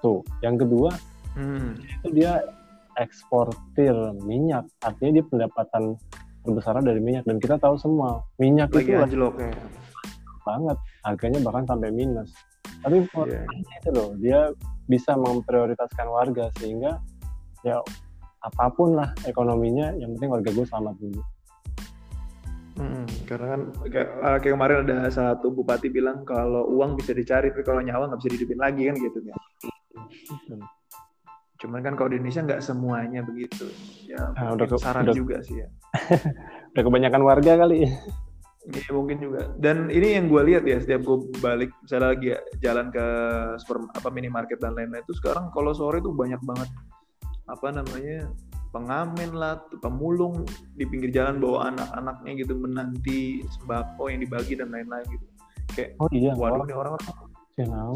tuh 0.00 0.20
yang 0.42 0.54
kedua 0.54 0.90
Hmm. 1.32 1.76
itu 2.00 2.16
dia 2.16 2.40
eksportir 2.96 3.92
minyak 4.24 4.64
artinya 4.80 5.20
dia 5.20 5.24
pendapatan 5.26 6.00
terbesar 6.46 6.78
dari 6.78 6.98
minyak 6.98 7.24
dan 7.24 7.36
kita 7.36 7.56
tahu 7.56 7.74
semua 7.74 8.22
minyak 8.36 8.70
Lagi 8.70 8.86
itu 8.86 8.94
lagi 8.94 9.04
anjlok 9.10 9.34
ya. 9.36 9.50
banget 10.40 10.78
harganya 11.02 11.38
bahkan 11.42 11.64
sampai 11.66 11.90
minus 11.90 12.30
tapi 12.78 12.96
Iya. 12.96 13.10
pemerintahnya 13.10 13.74
itu 13.76 13.90
loh 13.90 14.08
dia 14.16 14.40
bisa 14.86 15.12
memprioritaskan 15.12 16.06
warga 16.06 16.46
sehingga 16.54 17.02
ya 17.60 17.82
apa 18.38 18.70
pun 18.70 18.94
lah 18.94 19.10
ekonominya 19.22 19.90
yang 19.92 20.14
penting 20.14 20.30
warga 20.30 20.50
gue 20.50 20.64
selamat 20.64 20.96
dulu 20.96 21.22
Hmm, 22.76 23.08
karena 23.24 23.46
kan 23.48 23.60
kayak, 23.88 24.04
eh, 24.20 24.36
kayak 24.38 24.52
kemarin 24.52 24.78
ada 24.84 25.08
satu 25.08 25.48
bupati 25.48 25.88
bilang 25.88 26.28
kalau 26.28 26.68
uang 26.68 26.92
bisa 26.92 27.16
dicari, 27.16 27.48
tapi 27.48 27.64
kalau 27.64 27.80
nyawa 27.80 28.04
nggak 28.04 28.20
bisa 28.20 28.36
dihidupin 28.36 28.60
lagi 28.60 28.82
kan 28.84 28.96
gitu 29.00 29.18
kan. 29.24 29.38
Cuman 31.56 31.80
kan 31.80 31.96
kalau 31.96 32.12
di 32.12 32.20
Indonesia 32.20 32.44
nggak 32.44 32.60
semuanya 32.60 33.24
begitu. 33.24 33.64
Ya 34.04 34.28
Ah, 34.36 34.52
mungkin 34.52 34.68
udah 34.68 34.76
saran 34.76 35.08
udah- 35.08 35.16
juga 35.16 35.36
sih 35.40 35.56
ya. 35.56 35.68
udah 36.74 36.82
kebanyakan 36.82 37.22
warga 37.24 37.52
kali 37.64 37.88
Iya 38.66 38.90
mungkin 38.90 39.22
juga. 39.22 39.54
Dan 39.62 39.94
ini 39.94 40.18
yang 40.18 40.26
gue 40.26 40.42
lihat 40.42 40.66
ya 40.66 40.82
setiap 40.82 41.06
gue 41.06 41.30
balik 41.38 41.70
misalnya 41.86 42.18
lagi 42.18 42.28
jalan 42.58 42.90
ke 42.90 43.06
super 43.62 43.86
apa 43.94 44.10
minimarket 44.10 44.58
dan 44.58 44.74
lain-lain 44.74 45.06
itu 45.06 45.14
sekarang 45.22 45.54
kalau 45.54 45.70
sore 45.70 46.02
tuh 46.02 46.10
banyak 46.10 46.42
banget 46.42 46.66
apa 47.46 47.70
namanya 47.70 48.26
pengamen 48.74 49.30
lah, 49.38 49.62
pemulung 49.78 50.42
di 50.74 50.82
pinggir 50.82 51.14
jalan 51.14 51.38
bawa 51.38 51.70
anak-anaknya 51.70 52.42
gitu 52.42 52.58
menanti 52.58 53.46
sembako 53.54 54.10
yang 54.10 54.26
dibagi 54.26 54.58
dan 54.58 54.74
lain-lain 54.74 55.06
gitu. 55.14 55.26
Kayak 55.70 55.90
oh 56.02 56.10
iya 56.10 56.34
waduh 56.34 56.66
nih 56.66 56.74
orang-orang 56.74 57.06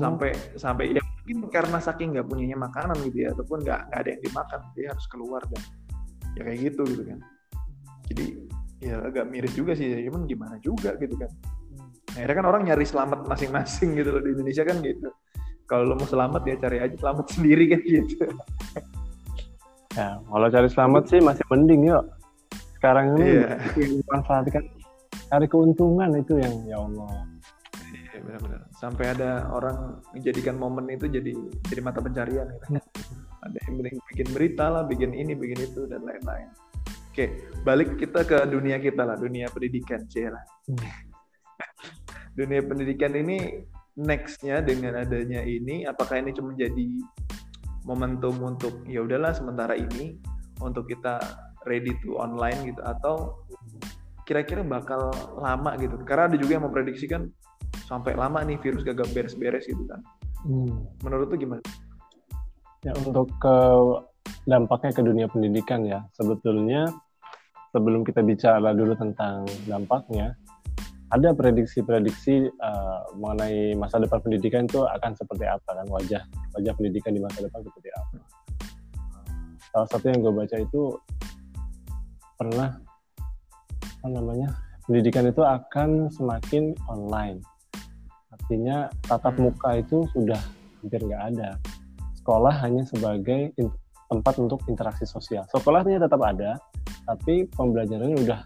sampai 0.00 0.30
sampai 0.57 0.97
ya 0.97 1.02
mungkin 1.04 1.52
karena 1.52 1.76
saking 1.83 2.16
nggak 2.16 2.30
punyanya 2.30 2.57
makanan 2.57 2.97
gitu 3.11 3.28
ya 3.28 3.37
ataupun 3.37 3.61
nggak 3.61 3.92
nggak 3.92 4.00
ada 4.00 4.09
yang 4.09 4.23
dimakan 4.25 4.61
dia 4.73 4.87
harus 4.88 5.07
keluar 5.12 5.42
dan 5.52 5.62
ya 6.38 6.40
kayak 6.49 6.73
gitu 6.73 6.83
gitu 6.88 7.02
kan 7.04 7.21
jadi 8.11 8.26
ya 8.81 8.95
agak 9.07 9.29
miris 9.31 9.55
juga 9.55 9.73
sih 9.76 9.87
cuman 10.09 10.26
gimana 10.26 10.57
juga 10.59 10.97
gitu 10.99 11.14
kan 11.17 11.31
akhirnya 12.17 12.37
kan 12.43 12.47
orang 12.49 12.62
nyari 12.67 12.83
selamat 12.83 13.29
masing-masing 13.31 13.95
gitu 13.95 14.11
loh 14.11 14.23
di 14.25 14.35
Indonesia 14.35 14.64
kan 14.67 14.76
gitu 14.83 15.09
kalau 15.71 15.87
lo 15.87 15.95
mau 15.95 16.09
selamat 16.09 16.43
ya 16.49 16.55
cari 16.59 16.79
aja 16.83 16.97
selamat 16.99 17.26
sendiri 17.38 17.64
kan 17.76 17.81
gitu 17.85 18.26
Ya, 19.99 20.23
kalau 20.23 20.47
cari 20.47 20.69
selamat 20.71 21.02
sih 21.11 21.19
masih 21.19 21.43
mending 21.50 21.90
yuk. 21.90 22.07
Sekarang 22.79 23.19
ini 23.19 23.43
Iya. 23.43 23.59
manfaatkan 24.07 24.62
cari 25.26 25.47
keuntungan 25.50 26.14
itu 26.14 26.38
yang 26.38 26.55
ya 26.62 26.79
Allah. 26.79 27.26
Iya, 27.90 28.23
benar-benar 28.23 28.71
sampai 28.79 29.05
ada 29.19 29.50
orang 29.50 29.99
menjadikan 30.14 30.55
momen 30.62 30.87
itu 30.95 31.11
jadi 31.11 31.35
jadi 31.67 31.81
mata 31.83 31.99
pencarian 31.99 32.47
gitu. 32.55 32.79
ada 33.40 33.57
yang 33.67 33.75
bikin, 33.83 33.99
bikin 34.14 34.29
berita 34.37 34.64
lah 34.69 34.83
bikin 34.85 35.11
ini 35.17 35.33
bikin 35.35 35.59
itu 35.64 35.88
dan 35.88 36.05
lain-lain 36.05 36.49
oke 37.21 37.27
balik 37.69 38.00
kita 38.00 38.25
ke 38.25 38.49
dunia 38.49 38.81
kita 38.81 39.05
lah 39.05 39.17
dunia 39.21 39.45
pendidikan 39.53 40.00
sih 40.09 40.25
lah 40.25 40.41
Hmm. 40.65 40.81
dunia 42.39 42.65
pendidikan 42.65 43.12
ini 43.12 43.61
nextnya 44.00 44.65
dengan 44.65 44.97
adanya 45.05 45.45
ini 45.45 45.85
apakah 45.85 46.17
ini 46.25 46.33
cuma 46.33 46.57
jadi 46.57 46.89
momentum 47.85 48.33
untuk 48.41 48.81
ya 48.89 49.05
udahlah 49.05 49.37
sementara 49.37 49.77
ini 49.77 50.17
untuk 50.65 50.89
kita 50.89 51.21
ready 51.69 51.93
to 52.00 52.17
online 52.17 52.57
gitu 52.65 52.81
atau 52.81 53.37
kira-kira 54.25 54.65
bakal 54.65 55.11
lama 55.37 55.77
gitu 55.77 56.00
karena 56.07 56.31
ada 56.33 56.37
juga 56.41 56.57
yang 56.57 56.65
memprediksikan 56.71 57.29
sampai 57.85 58.15
lama 58.17 58.41
nih 58.47 58.57
virus 58.62 58.87
gagap 58.87 59.11
beres-beres 59.12 59.69
gitu 59.69 59.85
kan 59.85 60.00
Hmm. 60.41 60.89
menurut 61.05 61.29
tuh 61.29 61.37
gimana? 61.37 61.61
Ya 62.81 62.97
untuk 62.97 63.29
ke 63.37 63.57
dampaknya 64.49 64.97
ke 64.97 65.03
dunia 65.05 65.27
pendidikan 65.29 65.85
ya 65.85 66.00
sebetulnya 66.17 66.89
sebelum 67.71 68.03
kita 68.03 68.21
bicara 68.23 68.75
dulu 68.75 68.95
tentang 68.99 69.47
dampaknya 69.67 70.35
ada 71.11 71.35
prediksi-prediksi 71.35 72.47
uh, 72.62 73.03
mengenai 73.19 73.75
masa 73.75 73.99
depan 73.99 74.23
pendidikan 74.23 74.71
itu 74.71 74.87
akan 74.87 75.11
seperti 75.19 75.43
apa 75.43 75.83
kan 75.83 75.87
wajah 75.91 76.23
wajah 76.55 76.73
pendidikan 76.79 77.11
di 77.11 77.21
masa 77.23 77.43
depan 77.43 77.67
seperti 77.67 77.91
apa. 77.91 78.17
Salah 79.71 79.89
satu 79.91 80.07
yang 80.07 80.23
gue 80.23 80.35
baca 80.35 80.57
itu 80.59 80.83
pernah 82.39 82.79
apa 84.00 84.07
namanya 84.07 84.49
pendidikan 84.87 85.27
itu 85.27 85.43
akan 85.43 86.15
semakin 86.15 86.79
online. 86.87 87.43
Artinya 88.31 88.87
tatap 89.11 89.35
hmm. 89.35 89.50
muka 89.50 89.71
itu 89.83 90.07
sudah 90.15 90.39
hampir 90.83 91.03
nggak 91.03 91.23
ada. 91.35 91.59
Sekolah 92.23 92.55
hanya 92.62 92.87
sebagai 92.87 93.50
tempat 94.11 94.35
untuk 94.39 94.62
interaksi 94.71 95.07
sosial. 95.07 95.43
Sekolahnya 95.50 96.03
tetap 96.03 96.23
ada, 96.23 96.59
tapi 97.11 97.50
pembelajarannya 97.59 98.19
udah 98.23 98.40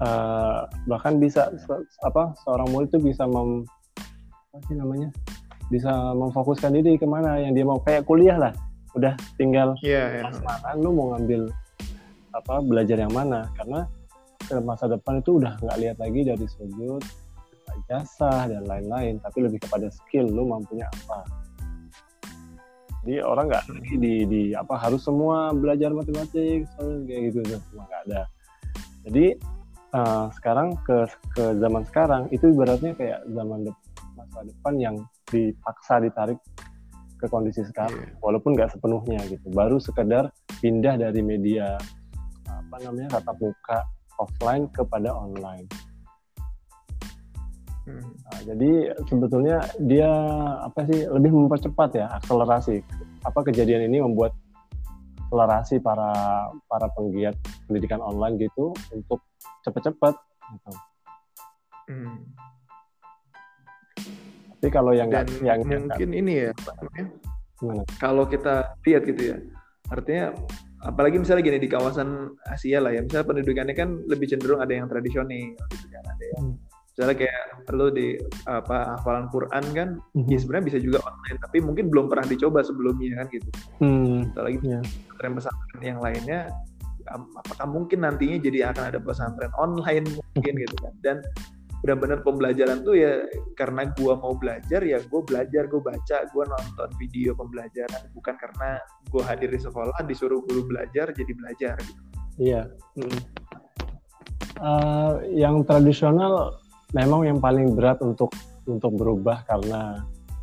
uh, 0.00 0.64
bahkan 0.88 1.20
bisa 1.20 1.52
apa 2.00 2.32
seorang 2.48 2.72
murid 2.72 2.88
itu 2.88 3.12
bisa 3.12 3.28
mem 3.28 3.68
apa 4.48 4.64
sih 4.64 4.76
namanya 4.80 5.12
bisa 5.68 5.92
memfokuskan 6.16 6.72
diri 6.72 6.96
ke 6.96 7.04
mana 7.04 7.36
yang 7.44 7.52
dia 7.52 7.64
mau 7.64 7.76
kayak 7.84 8.08
kuliah 8.08 8.40
lah. 8.40 8.52
Udah 8.96 9.14
tinggal 9.36 9.76
yeah, 9.84 10.24
yeah. 10.24 10.74
lu 10.80 10.96
mau 10.96 11.12
ngambil 11.12 11.52
apa 12.32 12.64
belajar 12.64 12.96
yang 12.96 13.12
mana. 13.12 13.44
Karena 13.52 13.84
ke 14.48 14.56
masa 14.64 14.88
depan 14.88 15.20
itu 15.20 15.36
udah 15.36 15.60
nggak 15.60 15.78
lihat 15.78 15.96
lagi 16.00 16.20
dari 16.24 16.46
sudut 16.48 17.04
jasa 17.84 18.48
dan 18.48 18.64
lain-lain. 18.64 19.20
Tapi 19.20 19.44
lebih 19.44 19.60
kepada 19.68 19.92
skill 19.92 20.24
lu 20.32 20.48
mampunya 20.48 20.88
apa 20.88 21.28
jadi 23.04 23.22
orang 23.22 23.46
nggak 23.50 23.64
di, 23.98 24.14
di 24.26 24.42
apa 24.54 24.74
harus 24.74 25.02
semua 25.04 25.54
belajar 25.54 25.94
matematik 25.94 26.66
kayak 27.06 27.20
gitu 27.30 27.40
semua 27.46 27.84
nggak 27.86 28.02
ada 28.10 28.22
jadi 29.08 29.26
uh, 29.94 30.26
sekarang 30.34 30.74
ke 30.82 31.06
ke 31.34 31.44
zaman 31.58 31.82
sekarang 31.86 32.22
itu 32.34 32.50
ibaratnya 32.50 32.92
kayak 32.98 33.22
zaman 33.30 33.68
de 33.68 33.72
masa 34.18 34.42
depan 34.42 34.74
yang 34.78 34.96
dipaksa 35.30 36.02
ditarik 36.02 36.38
ke 37.18 37.26
kondisi 37.30 37.62
sekarang 37.66 37.98
yeah. 37.98 38.18
walaupun 38.22 38.54
nggak 38.54 38.70
sepenuhnya 38.70 39.22
gitu 39.30 39.46
baru 39.50 39.78
sekedar 39.78 40.30
pindah 40.58 40.98
dari 40.98 41.22
media 41.22 41.78
apa 42.46 42.76
namanya 42.82 43.18
tatap 43.18 43.38
muka 43.38 43.78
offline 44.18 44.66
kepada 44.74 45.14
online. 45.14 45.64
Nah, 47.96 48.40
jadi 48.44 48.70
sebetulnya 49.08 49.64
dia 49.80 50.10
apa 50.62 50.84
sih 50.84 51.08
lebih 51.08 51.32
mempercepat 51.32 51.90
ya 51.96 52.06
akselerasi 52.20 52.84
apa 53.24 53.40
kejadian 53.48 53.88
ini 53.88 54.04
membuat 54.04 54.36
akselerasi 55.28 55.84
para 55.84 56.12
para 56.68 56.88
penggiat 56.96 57.36
pendidikan 57.68 58.00
online 58.00 58.40
gitu 58.40 58.72
untuk 58.92 59.20
cepet-cepet 59.64 60.14
gitu. 60.56 60.70
Hmm. 61.88 62.16
Tapi 64.58 64.68
kalau 64.74 64.90
yang 64.90 65.12
Dan 65.12 65.28
gak, 65.28 65.44
yang 65.44 65.60
mungkin 65.62 65.86
gak, 65.86 66.00
ini 66.02 66.34
ya, 66.48 66.52
kalau 68.02 68.26
kita 68.26 68.74
lihat 68.82 69.06
gitu 69.06 69.22
ya, 69.34 69.36
artinya 69.86 70.34
apalagi 70.82 71.22
misalnya 71.22 71.46
gini 71.46 71.58
di 71.62 71.70
kawasan 71.70 72.34
Asia 72.42 72.82
lah 72.82 72.90
ya, 72.90 73.06
misalnya 73.06 73.26
pendidikannya 73.30 73.74
kan 73.78 74.02
lebih 74.10 74.26
cenderung 74.26 74.58
ada 74.58 74.74
yang 74.74 74.90
tradisional 74.90 75.54
gitu 75.70 75.86
kan, 75.94 76.04
ada 76.10 76.24
yang 76.34 76.42
hmm. 76.42 76.67
Misalnya 76.98 77.14
kayak 77.14 77.42
perlu 77.62 77.94
di 77.94 78.18
apa 78.50 78.98
hafalan 78.98 79.30
Quran 79.30 79.64
kan, 79.70 79.88
hmm. 80.18 80.26
ya 80.26 80.38
sebenarnya 80.42 80.66
bisa 80.74 80.78
juga 80.82 80.98
online, 81.06 81.38
tapi 81.38 81.62
mungkin 81.62 81.94
belum 81.94 82.10
pernah 82.10 82.26
dicoba 82.26 82.66
sebelumnya 82.66 83.22
kan 83.22 83.26
gitu. 83.30 83.48
Hmm. 83.78 84.34
lagi 84.34 84.58
yeah. 84.66 84.82
pesantren 85.14 85.78
yang 85.78 86.02
lainnya 86.02 86.50
apakah 87.14 87.66
mungkin 87.68 88.04
nantinya 88.04 88.36
jadi 88.42 88.74
akan 88.74 88.84
ada 88.94 89.00
pesantren 89.00 89.52
online 89.56 90.04
mungkin 90.34 90.54
gitu 90.58 90.76
kan 90.82 90.94
dan 91.00 91.16
benar-benar 91.78 92.26
pembelajaran 92.26 92.82
tuh 92.82 92.98
ya 92.98 93.22
karena 93.54 93.86
gue 93.94 94.12
mau 94.18 94.34
belajar 94.34 94.82
ya 94.82 94.98
gue 94.98 95.20
belajar 95.22 95.70
gue 95.70 95.78
baca 95.78 96.16
gue 96.26 96.44
nonton 96.44 96.90
video 96.98 97.38
pembelajaran 97.38 98.02
bukan 98.18 98.34
karena 98.34 98.82
gue 99.14 99.22
hadir 99.22 99.46
di 99.54 99.62
sekolah 99.62 99.94
disuruh 100.02 100.42
guru 100.42 100.66
belajar 100.66 101.14
jadi 101.14 101.32
belajar 101.38 101.74
gitu 101.78 102.02
iya 102.42 102.66
mm. 102.98 103.20
uh, 104.58 105.22
yang 105.30 105.62
tradisional 105.62 106.58
memang 106.96 107.28
yang 107.28 107.38
paling 107.40 107.76
berat 107.76 108.00
untuk 108.00 108.32
untuk 108.64 108.92
berubah 108.96 109.44
karena 109.44 110.00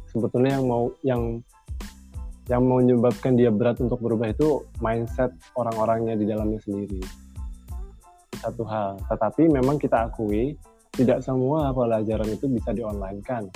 sebetulnya 0.09 0.57
yang 0.61 0.65
mau 0.65 0.83
yang 1.01 1.21
yang 2.45 2.61
menyebabkan 2.61 3.33
dia 3.33 3.49
berat 3.49 3.81
untuk 3.81 3.97
berubah 3.97 4.29
itu 4.29 4.61
mindset 4.77 5.33
orang-orangnya 5.57 6.13
di 6.13 6.25
dalamnya 6.29 6.61
sendiri. 6.61 7.01
Satu 8.37 8.61
hal. 8.69 9.01
Tetapi 9.09 9.49
memang 9.49 9.81
kita 9.81 10.05
akui 10.05 10.53
tidak 10.93 11.25
semua 11.25 11.73
pelajaran 11.73 12.29
itu 12.29 12.45
bisa 12.45 12.69
di 12.69 12.85
online 12.85 13.19
kan. 13.25 13.49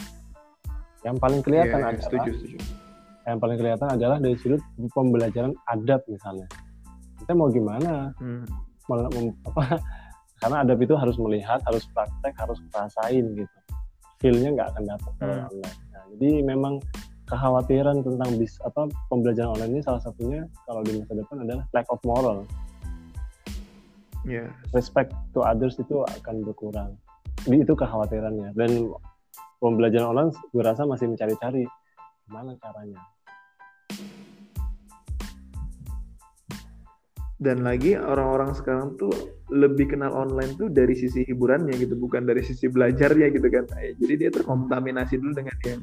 Yang 1.06 1.16
paling 1.22 1.42
kelihatan 1.46 1.80
yeah, 1.80 1.90
adalah 1.94 2.04
setuju, 2.04 2.32
setuju. 2.36 2.58
yang 3.30 3.38
paling 3.40 3.58
kelihatan 3.62 3.88
adalah 3.94 4.18
dari 4.18 4.36
sudut 4.42 4.62
pembelajaran 4.92 5.54
adat 5.70 6.02
misalnya. 6.10 6.50
Kita 7.22 7.32
mau 7.38 7.48
gimana? 7.54 8.10
Hmm. 8.18 8.44
apa, 8.90 9.78
karena 10.40 10.64
adab 10.64 10.80
itu 10.80 10.96
harus 10.96 11.16
melihat, 11.20 11.60
harus 11.68 11.84
praktek, 11.92 12.34
harus 12.40 12.60
rasain 12.72 13.26
gitu. 13.36 13.58
Feelnya 14.20 14.56
nggak 14.56 14.68
akan 14.76 14.84
dapat 14.88 15.12
kalau 15.20 15.36
hmm. 15.36 15.50
online. 15.52 15.80
Nah, 15.92 16.04
jadi 16.16 16.30
memang 16.44 16.74
kekhawatiran 17.30 18.02
tentang 18.02 18.30
bis 18.42 18.58
apa 18.66 18.90
pembelajaran 19.08 19.54
online 19.54 19.72
ini 19.78 19.82
salah 19.86 20.02
satunya 20.02 20.50
kalau 20.66 20.82
di 20.82 20.98
masa 20.98 21.14
depan 21.14 21.38
adalah 21.46 21.64
lack 21.76 21.88
of 21.94 22.02
moral. 22.02 22.44
Yeah. 24.28 24.52
Respect 24.76 25.16
to 25.38 25.46
others 25.46 25.80
itu 25.80 26.04
akan 26.04 26.44
berkurang. 26.44 27.00
Jadi 27.48 27.64
itu 27.64 27.74
kekhawatirannya. 27.78 28.52
Dan 28.52 28.92
pembelajaran 29.64 30.12
online 30.12 30.32
gue 30.52 30.64
rasa 30.64 30.84
masih 30.84 31.08
mencari-cari 31.08 31.64
gimana 32.28 32.56
caranya. 32.60 33.00
Dan 37.40 37.64
lagi 37.64 37.96
orang-orang 37.96 38.52
sekarang 38.52 39.00
tuh 39.00 39.16
lebih 39.48 39.96
kenal 39.96 40.12
online 40.12 40.60
tuh 40.60 40.68
dari 40.68 40.92
sisi 40.92 41.24
hiburannya 41.24 41.72
gitu, 41.80 41.96
bukan 41.96 42.28
dari 42.28 42.44
sisi 42.44 42.68
belajarnya 42.68 43.32
gitu 43.32 43.48
kan. 43.48 43.64
Jadi 43.96 44.14
dia 44.20 44.28
terkontaminasi 44.28 45.16
dulu 45.24 45.32
dengan 45.40 45.56
yang 45.64 45.82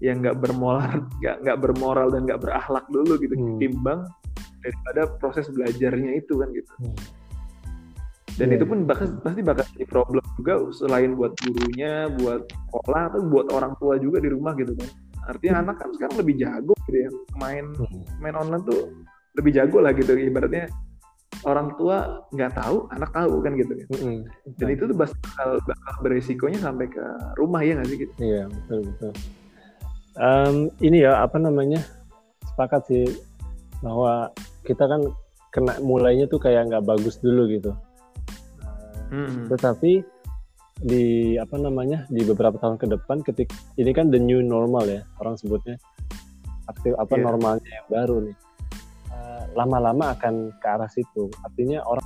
yang 0.00 0.24
nggak 0.24 0.40
bermoral 0.40 1.04
nggak 1.20 1.36
nggak 1.44 1.58
bermoral 1.60 2.08
dan 2.08 2.24
nggak 2.24 2.40
berakhlak 2.40 2.84
dulu 2.88 3.20
gitu 3.20 3.36
hmm. 3.36 3.60
timbang 3.60 4.00
daripada 4.64 5.08
proses 5.20 5.46
belajarnya 5.52 6.16
itu 6.16 6.40
kan 6.40 6.48
gitu 6.56 6.72
hmm. 6.80 6.96
dan 8.40 8.48
yeah. 8.48 8.56
itu 8.56 8.64
pun 8.64 8.88
bakal 8.88 9.06
pasti 9.20 9.40
bakal 9.44 9.64
jadi 9.76 9.86
problem 9.86 10.24
juga 10.40 10.54
selain 10.72 11.12
buat 11.14 11.36
gurunya 11.44 12.08
buat 12.16 12.48
sekolah 12.48 13.02
atau 13.12 13.20
buat 13.28 13.46
orang 13.52 13.76
tua 13.76 14.00
juga 14.00 14.24
di 14.24 14.32
rumah 14.32 14.56
gitu 14.56 14.72
kan 14.72 14.88
artinya 15.28 15.52
hmm. 15.52 15.62
anak 15.68 15.76
kan 15.76 15.88
sekarang 15.92 16.16
lebih 16.16 16.34
jago 16.40 16.74
gitu 16.88 16.96
ya 16.96 17.10
main 17.36 17.64
hmm. 17.76 18.00
main 18.24 18.34
online 18.40 18.64
tuh 18.64 18.99
lebih 19.40 19.52
jago 19.56 19.80
lah 19.80 19.96
gitu 19.96 20.12
ibaratnya 20.14 20.68
orang 21.48 21.72
tua 21.80 22.28
nggak 22.36 22.52
tahu 22.52 22.84
anak 22.92 23.10
tahu 23.16 23.40
kan 23.40 23.52
gitu 23.56 23.72
kan 23.72 23.88
hmm. 23.96 24.22
dan 24.60 24.68
itu 24.68 24.82
tuh 24.84 24.96
bakal 24.96 25.48
bakal 25.64 25.94
beresikonya 26.04 26.60
sampai 26.60 26.86
ke 26.90 27.04
rumah 27.40 27.64
ya 27.64 27.80
nggak 27.80 27.88
sih 27.88 27.98
gitu 28.04 28.12
iya 28.20 28.44
betul 28.46 28.80
betul 28.92 29.12
um, 30.20 30.56
ini 30.84 31.06
ya 31.08 31.24
apa 31.24 31.40
namanya 31.40 31.80
sepakat 32.52 32.82
sih 32.92 33.06
bahwa 33.80 34.28
kita 34.68 34.84
kan 34.84 35.00
kena 35.50 35.80
mulainya 35.80 36.28
tuh 36.28 36.38
kayak 36.38 36.68
nggak 36.68 36.84
bagus 36.84 37.16
dulu 37.24 37.48
gitu 37.48 37.72
hmm. 39.08 39.48
tetapi 39.48 40.04
di 40.80 41.36
apa 41.36 41.60
namanya 41.60 42.08
di 42.08 42.24
beberapa 42.24 42.56
tahun 42.56 42.80
ke 42.80 42.86
depan 42.88 43.20
ketik 43.20 43.48
ini 43.76 43.92
kan 43.92 44.08
the 44.08 44.20
new 44.20 44.40
normal 44.40 44.84
ya 44.88 45.04
orang 45.20 45.36
sebutnya 45.36 45.76
aktif 46.68 46.96
apa 46.96 47.16
yeah. 47.16 47.24
normalnya 47.24 47.68
yang 47.68 47.88
baru 47.88 48.16
nih 48.28 48.36
lama-lama 49.58 50.14
akan 50.14 50.54
ke 50.58 50.66
arah 50.66 50.90
situ 50.90 51.30
artinya 51.42 51.82
orang 51.86 52.04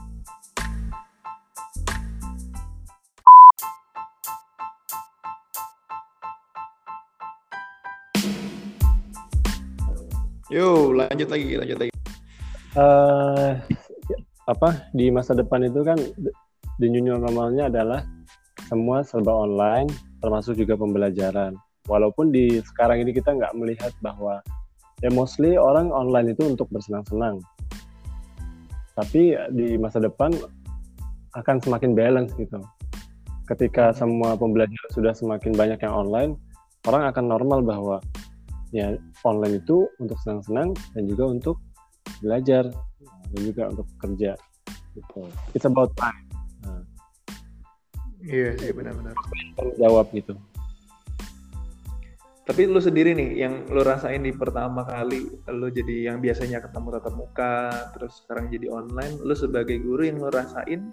Yo, 10.53 10.95
lanjut 10.95 11.35
lagi, 11.35 11.59
lanjut 11.59 11.79
lagi. 11.83 11.93
Uh, 12.79 13.59
apa 14.47 14.87
di 14.95 15.11
masa 15.11 15.35
depan 15.35 15.67
itu 15.67 15.83
kan 15.83 15.99
di 16.79 16.87
new 16.95 17.03
normalnya 17.03 17.67
adalah 17.67 18.07
semua 18.71 19.03
serba 19.03 19.35
online, 19.35 19.91
termasuk 20.23 20.55
juga 20.55 20.79
pembelajaran. 20.79 21.59
Walaupun 21.91 22.31
di 22.31 22.63
sekarang 22.63 23.03
ini 23.03 23.11
kita 23.11 23.35
nggak 23.35 23.57
melihat 23.59 23.91
bahwa 23.99 24.41
ya 25.03 25.11
mostly 25.11 25.59
orang 25.59 25.91
online 25.91 26.37
itu 26.37 26.47
untuk 26.47 26.71
bersenang-senang. 26.71 27.43
Tapi 28.95 29.35
di 29.51 29.75
masa 29.75 29.99
depan 29.99 30.31
akan 31.35 31.57
semakin 31.59 31.99
balance 31.99 32.31
gitu. 32.39 32.63
Ketika 33.51 33.91
semua 33.93 34.39
pembelajaran 34.39 34.91
sudah 34.95 35.13
semakin 35.13 35.53
banyak 35.53 35.83
yang 35.83 35.93
online, 35.93 36.39
orang 36.87 37.11
akan 37.11 37.25
normal 37.27 37.61
bahwa 37.61 37.97
ya 38.71 38.95
online 39.27 39.59
itu 39.63 39.87
untuk 39.99 40.17
senang-senang 40.23 40.73
dan 40.95 41.03
juga 41.11 41.25
untuk 41.31 41.57
belajar 42.23 42.71
dan 43.35 43.41
juga 43.43 43.63
untuk 43.75 43.87
kerja 43.99 44.33
gitu. 44.95 45.21
It's 45.53 45.67
about 45.67 45.91
time. 45.99 46.25
Nah. 46.63 46.83
Iya 48.25 48.57
sih 48.57 48.71
benar-benar. 48.73 49.13
jawab 49.77 50.09
gitu. 50.15 50.39
Tapi 52.45 52.69
lu 52.69 52.77
sendiri 52.77 53.17
nih 53.17 53.41
yang 53.41 53.65
lu 53.73 53.81
rasain 53.81 54.21
di 54.21 54.29
pertama 54.29 54.85
kali 54.85 55.33
lu 55.49 55.73
jadi 55.73 56.13
yang 56.13 56.21
biasanya 56.21 56.61
ketemu 56.61 56.93
tatap 56.93 57.15
muka 57.17 57.73
terus 57.97 58.21
sekarang 58.21 58.53
jadi 58.53 58.69
online, 58.69 59.17
lu 59.25 59.33
sebagai 59.33 59.81
guru 59.81 60.05
yang 60.05 60.21
lu 60.21 60.29
rasain 60.29 60.93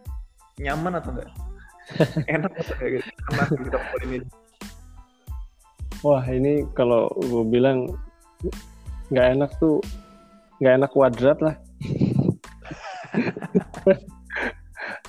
nyaman 0.64 1.04
atau 1.04 1.12
enggak? 1.12 1.28
Enak 2.40 2.56
atau 2.56 2.74
enggak 2.80 2.90
gitu? 2.96 3.08
Enak 3.36 3.48
gitu 3.52 3.80
ini. 4.08 4.18
Wah 6.08 6.24
ini 6.32 6.64
kalau 6.72 7.12
gue 7.20 7.44
bilang 7.44 7.92
nggak 9.12 9.28
enak 9.36 9.52
tuh 9.60 9.84
nggak 10.64 10.74
enak 10.80 10.92
kuadrat 10.96 11.40
lah. 11.44 11.56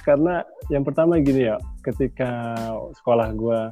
Karena 0.07 0.43
yang 0.75 0.83
pertama 0.83 1.23
gini 1.23 1.47
ya, 1.47 1.57
ketika 1.87 2.59
sekolah 2.99 3.31
gue 3.31 3.71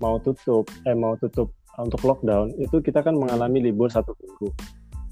mau 0.00 0.16
tutup, 0.24 0.64
eh 0.88 0.96
mau 0.96 1.12
tutup 1.20 1.52
untuk 1.80 2.00
lockdown 2.04 2.52
itu 2.60 2.82
kita 2.84 3.00
kan 3.00 3.16
mengalami 3.16 3.64
libur 3.64 3.88
satu 3.88 4.12
minggu 4.20 4.48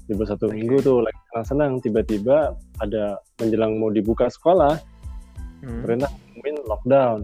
libur 0.09 0.25
satu 0.27 0.49
okay. 0.49 0.55
minggu 0.59 0.75
tuh 0.83 1.01
lagi 1.01 1.17
senang-senang 1.31 1.71
tiba-tiba 1.81 2.53
ada 2.83 3.17
menjelang 3.41 3.79
mau 3.79 3.89
dibuka 3.89 4.29
sekolah 4.29 4.77
hmm. 5.65 5.81
perintah 5.81 6.11
ngumumin 6.11 6.57
lockdown 6.67 7.19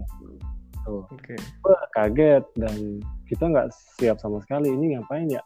tuh 0.88 1.04
okay. 1.12 1.38
Wah, 1.62 1.84
kaget 1.94 2.44
dan 2.56 3.02
kita 3.28 3.44
nggak 3.46 3.68
siap 4.00 4.16
sama 4.18 4.40
sekali 4.42 4.72
ini 4.72 4.96
ngapain 4.96 5.28
ya 5.28 5.42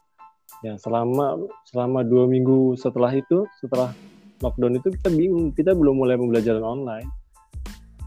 ya 0.62 0.78
selama 0.78 1.42
selama 1.66 2.06
dua 2.06 2.30
minggu 2.30 2.78
setelah 2.78 3.10
itu 3.10 3.42
setelah 3.58 3.90
lockdown 4.38 4.78
itu 4.78 4.94
kita 4.94 5.08
bingung 5.10 5.50
kita 5.50 5.74
belum 5.74 5.98
mulai 5.98 6.14
pembelajaran 6.14 6.62
online 6.62 7.08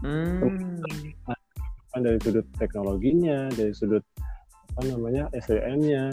hmm. 0.00 0.80
dari 1.96 2.18
sudut 2.24 2.46
teknologinya 2.56 3.52
dari 3.52 3.72
sudut 3.76 4.04
apa 4.76 4.92
namanya 4.92 5.24
SDM-nya 5.32 6.12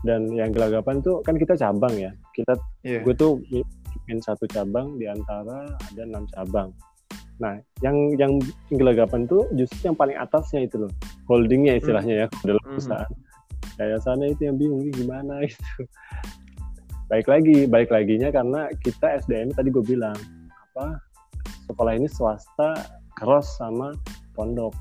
dan 0.00 0.32
yang 0.32 0.48
gelagapan 0.48 1.04
tuh 1.04 1.20
kan 1.20 1.36
kita 1.36 1.60
cabang 1.60 1.92
ya. 2.00 2.08
Kita 2.32 2.56
yeah. 2.88 3.04
gue 3.04 3.12
tuh 3.12 3.36
bikin 3.44 4.18
satu 4.24 4.48
cabang 4.48 4.96
di 4.96 5.04
antara 5.04 5.76
ada 5.76 6.02
enam 6.02 6.24
cabang. 6.32 6.72
Nah 7.36 7.60
yang 7.84 8.16
yang 8.16 8.40
gelagapan 8.72 9.28
tuh 9.28 9.44
justru 9.52 9.92
yang 9.92 9.96
paling 10.00 10.16
atasnya 10.16 10.64
itu 10.64 10.88
loh. 10.88 10.92
Holdingnya 11.28 11.76
istilahnya 11.76 12.26
ya 12.26 12.26
dalam 12.40 12.56
mm-hmm. 12.64 12.80
perusahaan. 12.80 13.12
Kayak 13.76 14.00
sana 14.00 14.24
itu 14.24 14.42
yang 14.48 14.56
bingung 14.56 14.88
gimana 14.88 15.34
itu 15.48 15.84
baik 17.12 17.28
lagi 17.28 17.68
baik 17.68 17.92
laginya 17.92 18.32
karena 18.32 18.72
kita 18.80 19.20
SDM 19.20 19.52
tadi 19.52 19.68
gue 19.68 19.84
bilang 19.84 20.16
apa 20.72 20.96
sekolah 21.68 21.92
ini 21.92 22.08
swasta 22.08 22.72
cross 23.12 23.60
sama 23.60 23.92
pondok. 24.32 24.72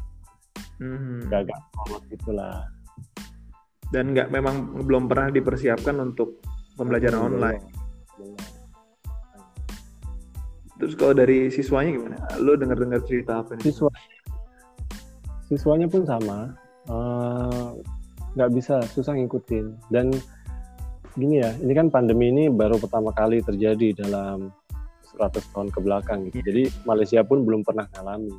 Mm-hmm. 0.81 1.29
gagal 1.29 1.61
itulah 2.09 2.65
dan 3.91 4.15
nggak 4.15 4.31
memang 4.31 4.83
belum 4.87 5.11
pernah 5.11 5.29
dipersiapkan 5.29 5.99
untuk 5.99 6.39
pembelajaran 6.79 7.21
online. 7.35 7.63
Terus 10.81 10.97
kalau 10.97 11.13
dari 11.13 11.51
siswanya 11.53 11.91
gimana? 11.93 12.17
Lo 12.41 12.57
dengar-dengar 12.57 13.05
cerita 13.05 13.45
apa 13.45 13.53
nih? 13.53 13.69
Siswa, 13.69 13.91
siswanya 15.45 15.85
pun 15.85 16.07
sama, 16.09 16.57
eh, 16.89 17.69
nggak 18.33 18.49
uh, 18.49 18.53
bisa, 18.55 18.81
susah 18.89 19.13
ngikutin. 19.13 19.77
Dan 19.93 20.09
gini 21.13 21.43
ya, 21.43 21.53
ini 21.61 21.77
kan 21.77 21.93
pandemi 21.93 22.33
ini 22.33 22.49
baru 22.49 22.81
pertama 22.81 23.13
kali 23.13 23.45
terjadi 23.45 23.93
dalam 24.07 24.49
100 25.19 25.53
tahun 25.53 25.69
ke 25.69 25.79
belakang 25.83 26.25
gitu. 26.31 26.41
Jadi 26.49 26.63
Malaysia 26.87 27.21
pun 27.21 27.45
belum 27.45 27.61
pernah 27.61 27.85
ngalami 27.93 28.33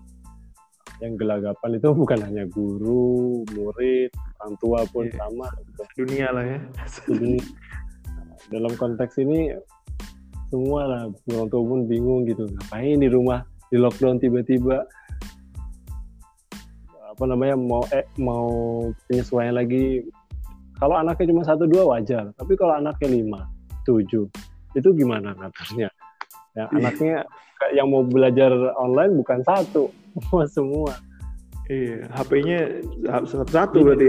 yang 1.01 1.17
gelagapan 1.17 1.81
itu 1.81 1.89
bukan 2.03 2.19
hanya 2.21 2.45
guru, 2.51 3.47
murid, 3.55 4.11
orang 4.43 4.55
tua 4.61 4.81
pun 4.91 5.09
yeah. 5.09 5.17
sama. 5.17 5.49
Gitu. 5.65 5.83
Dunia 6.05 6.29
lah 6.35 6.45
ya. 6.45 6.61
Jadi 7.09 7.33
dalam 8.53 8.73
konteks 8.77 9.17
ini 9.23 9.55
semua 10.53 10.85
lah 10.85 11.03
orang 11.33 11.49
tua 11.49 11.63
pun 11.65 11.81
bingung 11.89 12.29
gitu 12.29 12.45
ngapain 12.45 13.01
di 13.01 13.09
rumah 13.09 13.41
di 13.73 13.81
lockdown 13.81 14.21
tiba-tiba 14.21 14.85
apa 17.09 17.25
namanya 17.25 17.57
mau 17.57 17.81
eh 17.89 18.05
mau 18.21 18.53
penyesuaian 19.09 19.57
lagi 19.57 20.05
kalau 20.77 21.01
anaknya 21.01 21.33
cuma 21.33 21.43
satu 21.49 21.65
dua 21.65 21.97
wajar 21.97 22.29
tapi 22.37 22.53
kalau 22.61 22.77
anaknya 22.77 23.09
lima 23.09 23.41
tujuh 23.89 24.29
itu 24.77 24.89
gimana 24.93 25.33
ngaturnya 25.41 25.89
ya 26.53 26.65
anaknya 26.69 27.25
yang 27.75 27.89
mau 27.91 28.03
belajar 28.03 28.51
online 28.77 29.19
bukan 29.19 29.41
satu 29.47 29.89
semua 30.15 30.45
semua. 30.51 30.93
Iya 31.71 32.11
HP-nya 32.11 32.61
satu-satu 33.07 33.77
iya. 33.81 33.85
berarti 33.87 34.09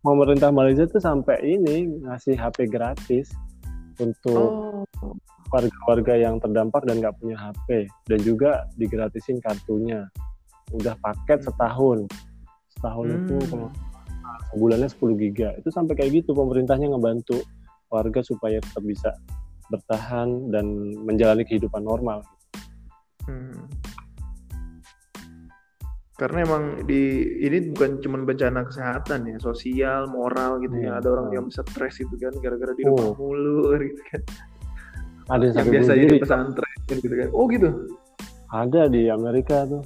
pemerintah 0.00 0.50
Malaysia 0.54 0.86
tuh 0.88 1.02
sampai 1.02 1.36
ini 1.44 1.90
ngasih 2.06 2.38
HP 2.38 2.70
gratis 2.70 3.34
untuk 4.00 4.86
oh. 5.04 5.14
warga-warga 5.52 6.16
yang 6.16 6.40
terdampak 6.40 6.88
dan 6.88 7.04
nggak 7.04 7.20
punya 7.20 7.36
HP 7.36 7.90
dan 8.08 8.18
juga 8.22 8.64
digratisin 8.80 9.42
kartunya. 9.44 10.08
Udah 10.72 10.94
paket 11.02 11.42
setahun. 11.44 12.06
Setahun 12.78 13.06
hmm. 13.10 13.18
itu 13.18 13.36
sebulannya 14.54 14.88
10 14.88 15.22
giga. 15.26 15.48
Itu 15.58 15.68
sampai 15.74 15.98
kayak 15.98 16.24
gitu 16.24 16.32
pemerintahnya 16.32 16.94
ngebantu 16.94 17.42
warga 17.90 18.22
supaya 18.22 18.62
tetap 18.62 18.86
bisa 18.86 19.10
bertahan 19.70 20.50
dan 20.50 20.66
menjalani 21.06 21.46
kehidupan 21.46 21.86
normal. 21.86 22.26
Hmm 23.24 23.70
karena 26.20 26.44
emang 26.44 26.84
di 26.84 27.24
ini 27.40 27.72
bukan 27.72 27.96
cuma 28.04 28.20
bencana 28.20 28.68
kesehatan 28.68 29.24
ya 29.24 29.40
sosial 29.40 30.04
moral 30.12 30.60
gitu 30.60 30.76
ya 30.76 30.92
iya. 30.92 31.00
ada 31.00 31.16
orang 31.16 31.32
yang 31.32 31.46
stres 31.48 31.96
itu 31.96 32.12
kan 32.20 32.36
gara-gara 32.44 32.76
di 32.76 32.84
rumah 32.84 33.08
oh. 33.08 33.16
mulu 33.16 33.72
gitu 33.88 34.02
kan 34.12 34.22
ada 35.32 35.48
yang, 35.48 35.56
yang 35.56 35.68
biasa 35.72 35.90
di 35.96 36.20
pesantren 36.20 36.76
gitu 36.92 37.14
kan 37.16 37.28
oh 37.32 37.48
gitu 37.48 37.68
ada 38.52 38.92
di 38.92 39.08
Amerika 39.08 39.64
tuh 39.64 39.80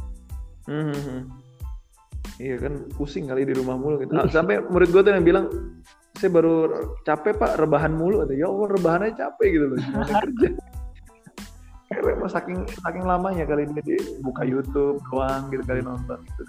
hmm, 0.66 0.84
hmm, 0.90 1.02
hmm. 1.06 1.22
iya 2.42 2.58
kan 2.58 2.82
pusing 2.98 3.30
kali 3.30 3.46
di 3.46 3.54
rumah 3.54 3.78
mulu 3.78 4.02
gitu 4.02 4.18
sampai 4.34 4.58
murid 4.58 4.90
gue 4.90 5.02
tuh 5.06 5.14
yang 5.14 5.22
bilang 5.22 5.46
saya 6.14 6.30
baru 6.30 6.54
capek 7.02 7.34
pak 7.36 7.58
rebahan 7.58 7.92
mulu 7.94 8.22
atau 8.22 8.34
ya 8.34 8.46
Allah 8.46 8.68
rebahannya 8.70 9.12
capek 9.18 9.48
gitu 9.50 9.66
loh 9.74 9.78
kerja 10.24 10.48
karena 11.94 12.26
saking 12.26 12.58
saking 12.82 13.04
lamanya 13.06 13.44
kali 13.46 13.68
dia 13.70 13.82
di 13.84 13.96
buka 14.24 14.42
YouTube 14.42 14.98
doang 15.12 15.46
gitu 15.52 15.62
kali 15.62 15.80
nonton 15.84 16.18
gitu. 16.26 16.42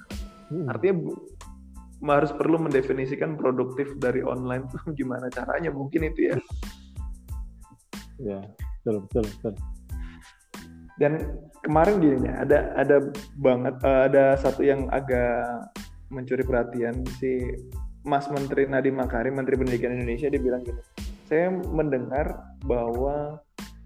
Hmm. 0.54 0.66
Artinya 0.70 0.96
bu, 1.06 1.12
harus 2.06 2.32
perlu 2.34 2.58
mendefinisikan 2.62 3.38
produktif 3.38 3.94
dari 4.02 4.26
online 4.26 4.66
tuh 4.72 4.82
gimana 5.00 5.30
caranya 5.30 5.70
mungkin 5.70 6.10
itu 6.10 6.34
ya. 6.34 6.38
Ya, 8.16 8.40
betul 8.84 9.06
betul 9.06 9.24
betul. 9.28 9.54
Dan 10.96 11.14
kemarin 11.60 12.00
gini 12.00 12.24
ya, 12.24 12.48
ada 12.48 12.60
ada 12.80 12.98
banget 13.36 13.76
uh, 13.84 14.08
ada 14.08 14.40
satu 14.40 14.64
yang 14.64 14.88
agak 14.96 15.76
mencuri 16.08 16.48
perhatian 16.48 17.04
si 17.20 17.44
Mas 18.06 18.30
Menteri 18.30 18.70
Nadiem 18.70 18.96
Makarim, 18.96 19.34
Menteri 19.34 19.58
Pendidikan 19.58 19.98
Indonesia 19.98 20.30
dia 20.30 20.38
bilang 20.38 20.62
gini, 20.62 20.78
saya 21.26 21.50
mendengar 21.50 22.54
bahwa 22.70 23.42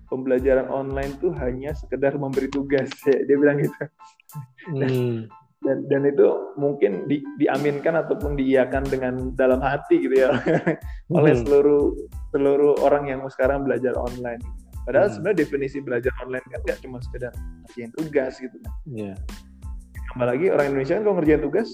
pembelajaran 0.09 0.67
online 0.67 1.15
tuh 1.21 1.31
hanya 1.37 1.71
sekedar 1.77 2.17
memberi 2.17 2.49
tugas 2.49 2.89
ya 3.07 3.23
dia 3.23 3.37
bilang 3.37 3.61
gitu 3.61 3.73
hmm. 4.73 5.29
dan 5.63 5.77
dan 5.87 6.01
itu 6.09 6.27
mungkin 6.57 7.05
di, 7.05 7.21
diaminkan 7.37 7.95
ataupun 7.95 8.35
diiakan 8.35 8.83
dengan 8.89 9.13
dalam 9.37 9.61
hati 9.61 10.01
gitu 10.03 10.27
ya 10.27 10.33
oleh 11.17 11.33
hmm. 11.37 11.45
seluruh 11.45 11.93
seluruh 12.33 12.73
orang 12.83 13.07
yang 13.07 13.21
sekarang 13.29 13.63
belajar 13.63 13.93
online 13.95 14.41
padahal 14.83 15.07
hmm. 15.07 15.15
sebenarnya 15.15 15.39
definisi 15.45 15.77
belajar 15.79 16.11
online 16.25 16.45
kan 16.49 16.59
nggak 16.65 16.79
cuma 16.81 16.97
sekedar 17.05 17.31
ngerjain 17.63 17.91
tugas 17.95 18.33
gitu 18.41 18.57
kan 18.65 18.73
yeah. 18.89 19.15
apalagi 20.17 20.49
orang 20.49 20.73
Indonesia 20.73 20.97
kan 20.97 21.03
kalau 21.05 21.15
ngerjain 21.21 21.43
tugas 21.45 21.69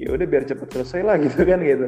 ya 0.00 0.16
udah 0.16 0.24
biar 0.24 0.48
cepet 0.48 0.68
selesai 0.72 1.00
lah 1.04 1.16
gitu 1.24 1.44
kan 1.44 1.60
gitu. 1.60 1.86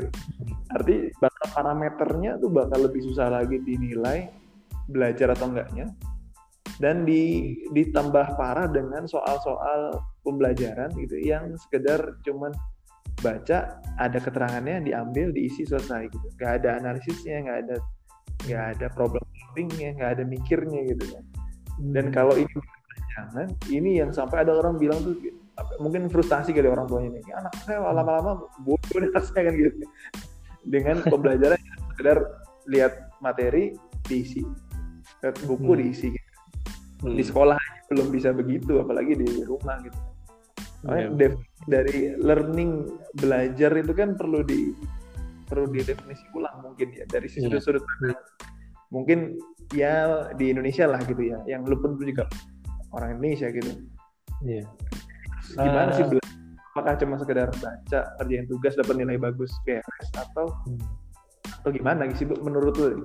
Arti 0.73 1.09
bakal 1.17 1.47
parameternya 1.57 2.37
tuh 2.37 2.53
bakal 2.53 2.85
lebih 2.85 3.01
susah 3.09 3.33
lagi 3.33 3.57
dinilai 3.65 4.29
belajar 4.93 5.33
atau 5.33 5.49
enggaknya 5.49 5.89
dan 6.83 7.07
di, 7.07 7.55
ditambah 7.71 8.35
parah 8.35 8.67
dengan 8.67 9.07
soal-soal 9.07 10.03
pembelajaran 10.27 10.91
gitu 10.99 11.15
yang 11.21 11.55
sekedar 11.55 12.19
cuman 12.27 12.51
baca 13.23 13.79
ada 14.03 14.19
keterangannya 14.19 14.91
diambil 14.91 15.31
diisi 15.31 15.63
selesai 15.63 16.11
gitu. 16.11 16.27
Nggak 16.37 16.53
ada 16.63 16.71
analisisnya 16.83 17.37
nggak 17.47 17.59
ada 17.67 17.77
nggak 18.43 18.65
ada 18.77 18.87
problem 18.91 19.23
solvingnya 19.39 19.95
nggak 19.95 20.11
ada 20.19 20.25
mikirnya 20.27 20.81
gitu 20.91 21.05
kan. 21.13 21.25
Dan 21.95 22.05
hmm. 22.11 22.15
kalau 22.15 22.35
ini 22.35 22.55
jangan 23.13 23.49
ini 23.69 23.91
yang 24.03 24.11
sampai 24.11 24.43
ada 24.43 24.57
orang 24.57 24.81
bilang 24.81 24.99
tuh 25.05 25.15
mungkin 25.79 26.09
frustasi 26.09 26.57
kali 26.57 26.69
orang 26.69 26.89
tuanya 26.89 27.13
ini 27.13 27.33
anak 27.37 27.53
saya 27.65 27.85
lama-lama 27.85 28.49
bodoh 28.65 28.99
nih 28.99 29.11
rasanya 29.13 29.53
kan 29.53 29.55
gitu 29.61 29.71
dengan 30.65 30.97
pembelajaran 31.05 31.61
sekedar 31.93 32.19
lihat 32.71 33.13
materi 33.21 33.77
diisi 34.09 34.43
buku 35.47 35.73
hmm. 35.77 35.81
diisi 35.85 36.09
gitu. 36.11 36.31
hmm. 37.05 37.17
di 37.19 37.25
sekolah 37.25 37.59
belum 37.93 38.09
bisa 38.09 38.33
begitu 38.33 38.81
apalagi 38.81 39.19
di 39.19 39.45
rumah 39.45 39.77
gitu 39.85 40.01
yeah. 40.89 41.37
dari 41.69 42.17
learning 42.19 42.89
belajar 43.15 43.71
itu 43.77 43.93
kan 43.93 44.17
perlu 44.17 44.41
di 44.43 44.73
perlu 45.47 45.69
didefinisi 45.69 46.25
ulang 46.33 46.65
mungkin 46.65 46.97
ya 46.97 47.05
dari 47.07 47.29
iya. 47.29 47.45
sudut-sudut 47.45 47.85
yeah. 48.09 48.17
mungkin 48.89 49.37
ya 49.77 50.27
di 50.35 50.49
Indonesia 50.51 50.89
lah 50.89 51.05
gitu 51.05 51.23
ya 51.23 51.39
yang 51.45 51.69
lu 51.69 51.77
pun 51.77 52.01
juga 52.01 52.25
orang 52.97 53.21
Indonesia 53.21 53.53
gitu 53.53 53.71
iya 54.43 54.65
yeah. 54.65 54.67
Gimana 55.57 55.91
sih 55.95 56.05
belajar 56.09 56.23
apakah 56.73 56.97
cuma 56.97 57.21
sekedar 57.21 57.53
baca 57.61 58.01
kerjain 58.17 58.49
tugas 58.49 58.73
dapat 58.81 58.97
nilai 58.97 59.21
bagus 59.21 59.53
beres 59.69 60.09
atau 60.17 60.49
hmm. 60.65 60.81
atau 61.61 61.71
gimana 61.71 62.09
sih 62.17 62.25
menurut 62.25 62.75
lu? 62.81 63.05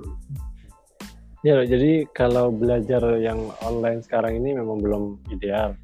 Ya 1.43 1.62
jadi 1.67 2.07
kalau 2.15 2.49
belajar 2.49 3.03
yang 3.19 3.51
online 3.62 3.99
sekarang 4.01 4.39
ini 4.39 4.55
memang 4.55 4.79
belum 4.79 5.03
ideal. 5.29 5.75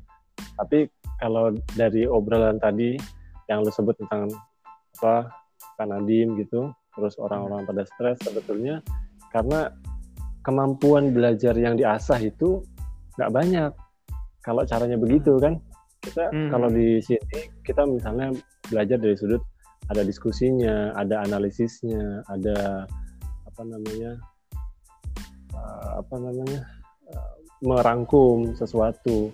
Tapi 0.58 0.88
kalau 1.20 1.52
dari 1.76 2.08
obrolan 2.08 2.58
tadi 2.58 2.96
yang 3.52 3.68
lu 3.68 3.70
sebut 3.70 4.00
tentang 4.00 4.32
apa 5.00 5.28
kanadim 5.76 6.40
gitu 6.40 6.72
terus 6.96 7.20
orang-orang 7.20 7.68
pada 7.68 7.84
stres 7.84 8.18
sebetulnya 8.24 8.80
karena 9.36 9.74
kemampuan 10.46 11.12
belajar 11.12 11.52
yang 11.60 11.76
diasah 11.76 12.24
itu 12.24 12.64
nggak 13.20 13.32
banyak. 13.32 13.72
Kalau 14.44 14.64
caranya 14.68 14.96
begitu 14.96 15.36
kan 15.40 15.60
kita 16.04 16.30
hmm. 16.30 16.52
kalau 16.52 16.68
di 16.68 17.00
sini 17.00 17.20
kita 17.64 17.88
misalnya 17.88 18.36
belajar 18.68 19.00
dari 19.00 19.16
sudut 19.16 19.40
ada 19.88 20.04
diskusinya 20.04 20.92
ada 21.00 21.24
analisisnya 21.24 22.24
ada 22.28 22.88
apa 23.48 23.62
namanya 23.64 24.20
uh, 25.56 26.04
apa 26.04 26.16
namanya 26.20 26.62
uh, 27.12 27.36
merangkum 27.64 28.52
sesuatu 28.56 29.32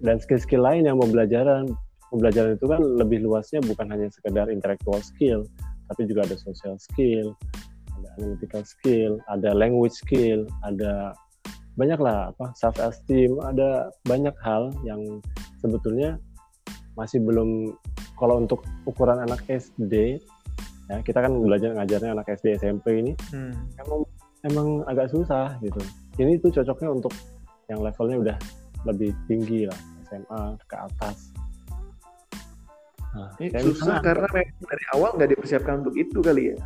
dan 0.00 0.20
skill-skill 0.20 0.64
lain 0.64 0.88
yang 0.88 1.00
pembelajaran 1.00 1.68
pembelajaran 2.12 2.56
itu 2.56 2.66
kan 2.68 2.80
lebih 2.80 3.24
luasnya 3.24 3.60
bukan 3.64 3.92
hanya 3.92 4.08
sekedar 4.12 4.48
intellectual 4.48 5.00
skill 5.00 5.44
tapi 5.92 6.08
juga 6.08 6.28
ada 6.28 6.36
social 6.40 6.76
skill 6.80 7.36
ada 8.00 8.08
analytical 8.20 8.62
skill 8.64 9.20
ada 9.28 9.52
language 9.56 9.96
skill 9.96 10.44
ada 10.64 11.16
banyak 11.76 12.00
lah 12.00 12.32
apa 12.32 12.56
self 12.56 12.76
esteem 12.80 13.36
ada 13.40 13.92
banyak 14.08 14.32
hal 14.40 14.72
yang 14.82 15.20
sebetulnya 15.60 16.16
masih 16.96 17.20
belum 17.20 17.76
kalau 18.16 18.40
untuk 18.40 18.64
ukuran 18.88 19.20
anak 19.20 19.44
SD 19.48 20.16
ya 20.88 20.96
kita 21.04 21.20
kan 21.20 21.36
belajar 21.36 21.76
ngajarnya 21.76 22.16
anak 22.16 22.32
SD 22.32 22.56
SMP 22.56 23.04
ini 23.04 23.12
hmm. 23.32 23.52
emang 23.84 24.00
emang 24.48 24.68
agak 24.88 25.12
susah 25.12 25.60
gitu 25.60 25.80
ini 26.16 26.40
tuh 26.40 26.48
cocoknya 26.48 26.88
untuk 26.96 27.12
yang 27.68 27.84
levelnya 27.84 28.16
udah 28.16 28.36
lebih 28.86 29.10
tinggi 29.26 29.66
lah 29.66 29.78
SMA 30.06 30.42
ke 30.70 30.76
atas. 30.78 31.34
Nah, 33.16 33.32
ini 33.40 33.72
susah 33.72 33.98
karena 34.04 34.28
dari 34.30 34.84
awal 34.94 35.16
nggak 35.16 35.30
dipersiapkan 35.34 35.82
untuk 35.82 35.96
itu 35.96 36.18
kali 36.22 36.52
ya. 36.52 36.56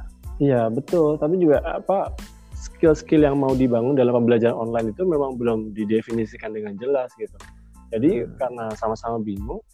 Iya 0.40 0.62
betul, 0.72 1.16
tapi 1.20 1.38
juga 1.40 1.62
apa 1.62 2.12
skill-skill 2.60 3.24
yang 3.24 3.40
mau 3.40 3.56
dibangun 3.56 3.96
dalam 3.96 4.20
pembelajaran 4.20 4.52
online 4.52 4.92
itu 4.92 5.08
memang 5.08 5.40
belum 5.40 5.72
didefinisikan 5.72 6.52
dengan 6.52 6.76
jelas 6.76 7.08
gitu. 7.16 7.32
Jadi 7.88 8.28
hmm. 8.28 8.36
karena 8.36 8.64
sama-sama 8.76 9.16
bingung, 9.24 9.64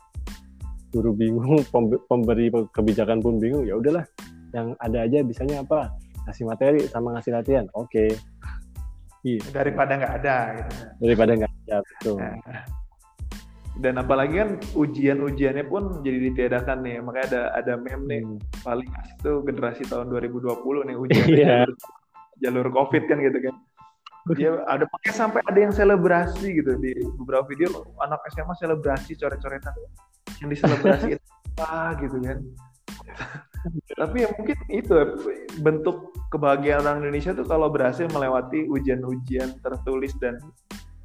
guru 0.95 1.11
bingung, 1.11 1.67
pemberi 2.09 2.49
kebijakan 2.71 3.19
pun 3.19 3.43
bingung, 3.43 3.67
ya 3.67 3.75
udahlah, 3.75 4.07
yang 4.55 4.79
ada 4.79 5.03
aja 5.03 5.27
bisanya 5.27 5.67
apa? 5.67 5.91
Ngasih 6.31 6.47
materi 6.47 6.81
sama 6.87 7.19
ngasih 7.19 7.33
latihan, 7.35 7.67
oke. 7.75 7.91
Okay. 7.91 8.11
Iya. 9.27 9.43
Daripada 9.51 9.99
nggak 9.99 10.15
ada. 10.23 10.37
Gitu. 10.55 10.75
Daripada 11.03 11.33
nggak 11.35 11.53
ada, 11.67 11.77
betul. 11.83 12.15
Nah 12.23 12.63
dan 13.77 14.01
apalagi 14.01 14.41
kan 14.41 14.51
ujian-ujiannya 14.73 15.65
pun 15.69 16.01
jadi 16.01 16.33
ditiadakan 16.33 16.81
nih 16.81 16.97
makanya 17.05 17.27
ada 17.29 17.43
ada 17.61 17.73
meme 17.77 18.05
nih 18.09 18.21
hmm. 18.25 18.41
paling 18.65 18.89
asik 19.05 19.17
tuh 19.21 19.45
generasi 19.45 19.85
tahun 19.85 20.09
2020 20.09 20.89
nih 20.89 20.97
ujian 21.03 21.29
yeah. 21.29 21.67
Jalur, 22.43 22.69
covid 22.73 23.05
kan 23.09 23.19
gitu 23.21 23.39
kan. 23.51 23.55
Dia 24.35 24.59
ada 24.67 24.91
pakai 24.91 25.13
sampai 25.15 25.41
ada 25.47 25.59
yang 25.59 25.71
selebrasi 25.71 26.59
gitu 26.59 26.75
di 26.83 26.99
beberapa 27.23 27.47
video 27.47 27.87
anak 28.03 28.19
SMA 28.35 28.55
selebrasi 28.59 29.15
coret-coretan. 29.15 29.75
Yang 30.43 30.49
diselebrasi 30.59 31.09
apa 31.57 31.95
gitu 32.03 32.19
kan. 32.21 32.39
Tapi 33.97 34.17
ya 34.27 34.29
mungkin 34.35 34.57
itu 34.71 34.95
bentuk 35.63 36.15
kebahagiaan 36.31 36.87
orang 36.87 37.07
Indonesia 37.07 37.35
tuh 37.35 37.47
kalau 37.47 37.71
berhasil 37.71 38.07
melewati 38.11 38.67
ujian-ujian 38.67 39.59
tertulis 39.63 40.15
dan 40.19 40.39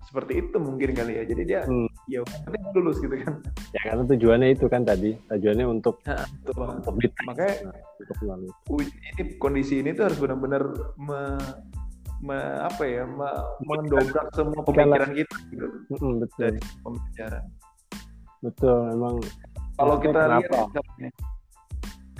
seperti 0.05 0.45
itu 0.45 0.57
mungkin 0.57 0.91
kali 0.97 1.21
ya. 1.21 1.23
Jadi 1.25 1.43
dia 1.45 1.61
hmm. 1.65 1.90
Ya 2.09 2.25
penting 2.25 2.61
lulus 2.73 2.97
gitu 2.97 3.15
kan. 3.21 3.33
Ya 3.71 3.81
karena 3.91 4.03
tujuannya 4.09 4.47
itu 4.53 4.65
kan 4.71 4.81
tadi. 4.81 5.17
Tujuannya 5.29 5.65
untuk 5.67 6.01
nah, 6.07 6.25
untuk 6.45 6.95
makanya 7.27 7.71
untuk 8.01 8.17
melalui. 8.25 8.85
Ini 9.17 9.37
kondisi 9.37 9.81
ini 9.81 9.93
tuh 9.93 10.09
harus 10.09 10.17
benar-benar 10.17 10.63
me, 10.97 11.21
me, 12.25 12.37
apa 12.65 12.83
ya 12.85 13.03
me, 13.05 13.29
mendobrak 13.65 14.27
semua 14.33 14.61
pemikiran 14.65 15.11
kita 15.13 15.35
gitu. 15.53 15.67
Hmm, 15.97 16.13
betul. 16.21 16.41
Dari 16.49 16.59
pembicaraan. 16.81 17.45
Betul 18.41 18.77
memang. 18.93 19.15
Kalau 19.77 19.95
kita 20.01 20.21
lihat 20.41 20.69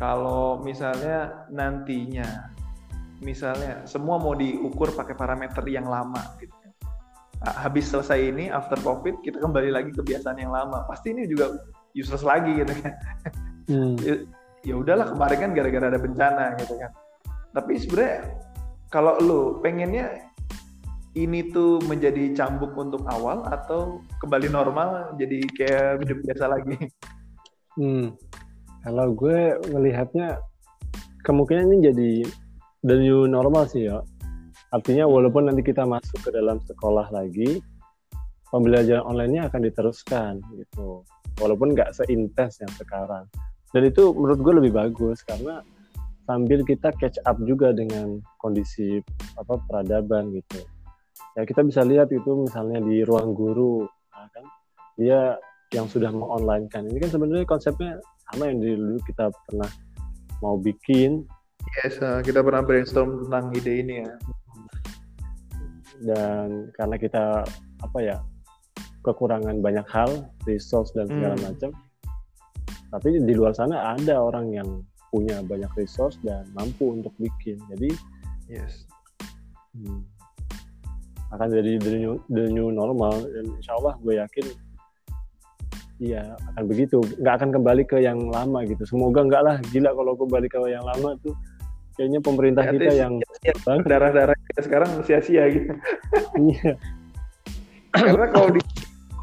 kalau 0.02 0.58
misalnya 0.66 1.46
nantinya 1.54 2.26
misalnya 3.22 3.86
semua 3.86 4.18
mau 4.18 4.34
diukur 4.34 4.90
pakai 4.98 5.14
parameter 5.14 5.62
yang 5.70 5.86
lama 5.86 6.22
gitu 6.42 6.61
habis 7.42 7.90
selesai 7.90 8.22
ini 8.22 8.54
after 8.54 8.78
covid 8.86 9.18
kita 9.26 9.42
kembali 9.42 9.74
lagi 9.74 9.92
kebiasaan 9.94 10.38
yang 10.38 10.54
lama. 10.54 10.86
Pasti 10.86 11.14
ini 11.14 11.26
juga 11.26 11.58
useless 11.98 12.22
lagi 12.22 12.54
gitu 12.54 12.74
kan. 12.82 12.94
Hmm. 13.70 13.96
ya, 14.04 14.26
ya 14.68 14.74
udahlah 14.76 15.14
kemarin 15.14 15.38
kan 15.38 15.52
gara-gara 15.56 15.86
ada 15.90 16.00
bencana 16.02 16.58
gitu 16.60 16.76
kan. 16.78 16.92
Tapi 17.56 17.74
sebenarnya 17.78 18.18
kalau 18.92 19.16
lu 19.24 19.42
pengennya 19.64 20.32
ini 21.16 21.52
tuh 21.52 21.84
menjadi 21.88 22.32
cambuk 22.36 22.72
untuk 22.80 23.04
awal 23.08 23.44
atau 23.48 24.00
kembali 24.24 24.48
normal 24.48 25.16
jadi 25.20 25.40
kayak 25.56 26.04
hidup 26.04 26.20
biasa 26.28 26.46
lagi? 26.48 26.76
Hmm. 27.80 28.20
kalau 28.84 29.16
gue 29.16 29.56
melihatnya 29.72 30.36
kemungkinan 31.24 31.72
ini 31.72 31.78
jadi 31.88 32.12
the 32.84 32.96
new 33.00 33.24
normal 33.24 33.64
sih 33.64 33.88
ya 33.88 34.04
Artinya 34.72 35.04
walaupun 35.04 35.52
nanti 35.52 35.68
kita 35.68 35.84
masuk 35.84 36.24
ke 36.24 36.30
dalam 36.32 36.56
sekolah 36.64 37.12
lagi, 37.12 37.60
pembelajaran 38.56 39.04
online-nya 39.04 39.52
akan 39.52 39.62
diteruskan 39.68 40.40
gitu. 40.56 41.04
Walaupun 41.44 41.76
nggak 41.76 41.92
seintens 41.92 42.64
yang 42.64 42.72
sekarang. 42.80 43.28
Dan 43.76 43.92
itu 43.92 44.16
menurut 44.16 44.40
gue 44.40 44.54
lebih 44.64 44.72
bagus 44.72 45.28
karena 45.28 45.60
sambil 46.24 46.64
kita 46.64 46.96
catch 46.96 47.20
up 47.28 47.36
juga 47.44 47.76
dengan 47.76 48.24
kondisi 48.40 49.04
apa 49.36 49.60
peradaban 49.68 50.32
gitu. 50.40 50.64
Ya 51.36 51.44
kita 51.44 51.68
bisa 51.68 51.84
lihat 51.84 52.08
itu 52.12 52.32
misalnya 52.48 52.80
di 52.80 53.04
ruang 53.04 53.36
guru, 53.36 53.84
nah, 54.12 54.28
kan 54.32 54.44
dia 54.96 55.36
yang 55.76 55.88
sudah 55.88 56.12
online 56.12 56.72
kan. 56.72 56.88
Ini 56.88 56.96
kan 57.00 57.12
sebenarnya 57.12 57.44
konsepnya 57.44 58.00
sama 58.32 58.48
yang 58.48 58.64
dulu 58.64 59.00
kita 59.04 59.32
pernah 59.48 59.68
mau 60.40 60.56
bikin. 60.56 61.28
Yes, 61.84 62.00
kita 62.00 62.40
pernah 62.40 62.64
brainstorm 62.64 63.28
tentang 63.28 63.52
ide 63.56 63.84
ini 63.84 64.04
ya 64.04 64.12
dan 66.02 66.74
karena 66.74 66.96
kita 66.98 67.24
apa 67.82 68.00
ya 68.02 68.18
kekurangan 69.02 69.62
banyak 69.62 69.86
hal 69.90 70.30
resource 70.46 70.94
dan 70.94 71.10
segala 71.10 71.38
hmm. 71.38 71.46
macam 71.46 71.72
tapi 72.92 73.24
di 73.24 73.34
luar 73.34 73.56
sana 73.56 73.96
ada 73.96 74.20
orang 74.20 74.52
yang 74.52 74.70
punya 75.12 75.40
banyak 75.44 75.72
resource 75.80 76.20
dan 76.24 76.44
mampu 76.52 76.92
untuk 76.92 77.16
bikin. 77.16 77.56
Jadi 77.72 77.92
yes. 78.52 78.88
hmm, 79.76 80.04
akan 81.32 81.48
jadi 81.52 81.80
the 81.80 81.92
new, 82.00 82.16
the 82.28 82.52
new 82.52 82.68
normal. 82.68 83.16
Dan 83.16 83.48
insya 83.56 83.80
Allah 83.80 83.96
gue 84.04 84.20
yakin 84.20 84.46
iya 86.04 86.36
akan 86.52 86.64
begitu. 86.68 87.00
Nggak 87.20 87.36
akan 87.40 87.50
kembali 87.56 87.84
ke 87.88 87.98
yang 88.04 88.20
lama 88.28 88.68
gitu. 88.68 88.84
Semoga 88.84 89.24
nggak 89.24 89.44
lah. 89.44 89.56
Gila 89.72 89.96
kalau 89.96 90.14
kembali 90.20 90.48
ke 90.52 90.58
yang 90.68 90.84
lama 90.84 91.16
tuh. 91.24 91.36
Kayaknya 91.96 92.20
pemerintah 92.24 92.64
ya, 92.68 92.72
kita 92.72 92.92
yang 92.96 93.14
darah-darah 93.90 94.38
kita 94.54 94.62
sekarang 94.70 95.02
sia-sia 95.02 95.50
gitu. 95.50 95.74
Iya. 96.38 96.78
Karena 97.92 98.30
kalau 98.30 98.54
di 98.54 98.62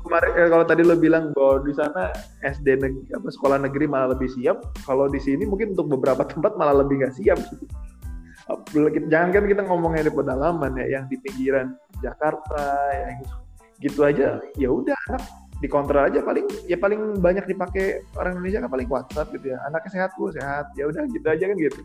kemarin 0.02 0.31
eh, 0.35 0.48
kalau 0.50 0.64
tadi 0.66 0.83
lo 0.83 0.98
bilang 0.98 1.31
bahwa 1.33 1.62
di 1.62 1.72
sana 1.72 2.11
SD 2.42 2.66
negeri 2.83 3.07
apa 3.14 3.28
sekolah 3.31 3.59
negeri 3.62 3.87
malah 3.87 4.18
lebih 4.18 4.28
siap, 4.35 4.59
kalau 4.83 5.07
di 5.07 5.22
sini 5.22 5.46
mungkin 5.46 5.78
untuk 5.78 5.94
beberapa 5.94 6.26
tempat 6.26 6.59
malah 6.59 6.83
lebih 6.83 7.00
nggak 7.00 7.14
siap. 7.14 7.38
Jangan 9.12 9.28
kan 9.31 9.44
kita 9.44 9.62
ngomongnya 9.68 10.09
di 10.09 10.12
pedalaman 10.12 10.72
ya, 10.81 10.98
yang 10.98 11.04
di 11.07 11.16
pinggiran 11.20 11.76
Jakarta, 12.00 12.64
yang 12.96 13.22
gitu 13.78 14.02
aja, 14.02 14.42
ya 14.59 14.68
udah 14.72 14.98
anak 15.12 15.22
dikontrol 15.59 16.07
aja 16.07 16.22
paling 16.22 16.46
ya 16.70 16.78
paling 16.78 17.18
banyak 17.18 17.42
dipakai 17.50 18.07
orang 18.14 18.38
Indonesia 18.38 18.62
kan 18.62 18.70
paling 18.70 18.88
WhatsApp 18.90 19.31
gitu 19.35 19.50
ya 19.50 19.59
anaknya 19.66 19.90
sehat 19.90 20.11
bu 20.14 20.31
sehat 20.31 20.70
ya 20.78 20.87
udah 20.87 21.02
gitu 21.11 21.26
aja 21.26 21.44
kan 21.50 21.57
gitu 21.59 21.83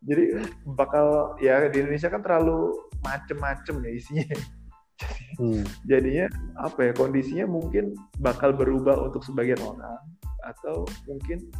jadi 0.00 0.48
bakal 0.64 1.36
ya 1.44 1.68
di 1.68 1.84
Indonesia 1.84 2.08
kan 2.08 2.24
terlalu 2.24 2.72
macem-macem 3.04 3.84
ya 3.84 3.90
isinya 3.92 4.28
hmm. 5.40 5.64
jadinya 5.84 6.26
apa 6.56 6.90
ya 6.90 6.92
kondisinya 6.96 7.46
mungkin 7.48 7.92
bakal 8.20 8.56
berubah 8.56 8.96
untuk 8.96 9.20
sebagian 9.24 9.60
orang 9.60 10.00
atau 10.44 10.88
mungkin 11.04 11.52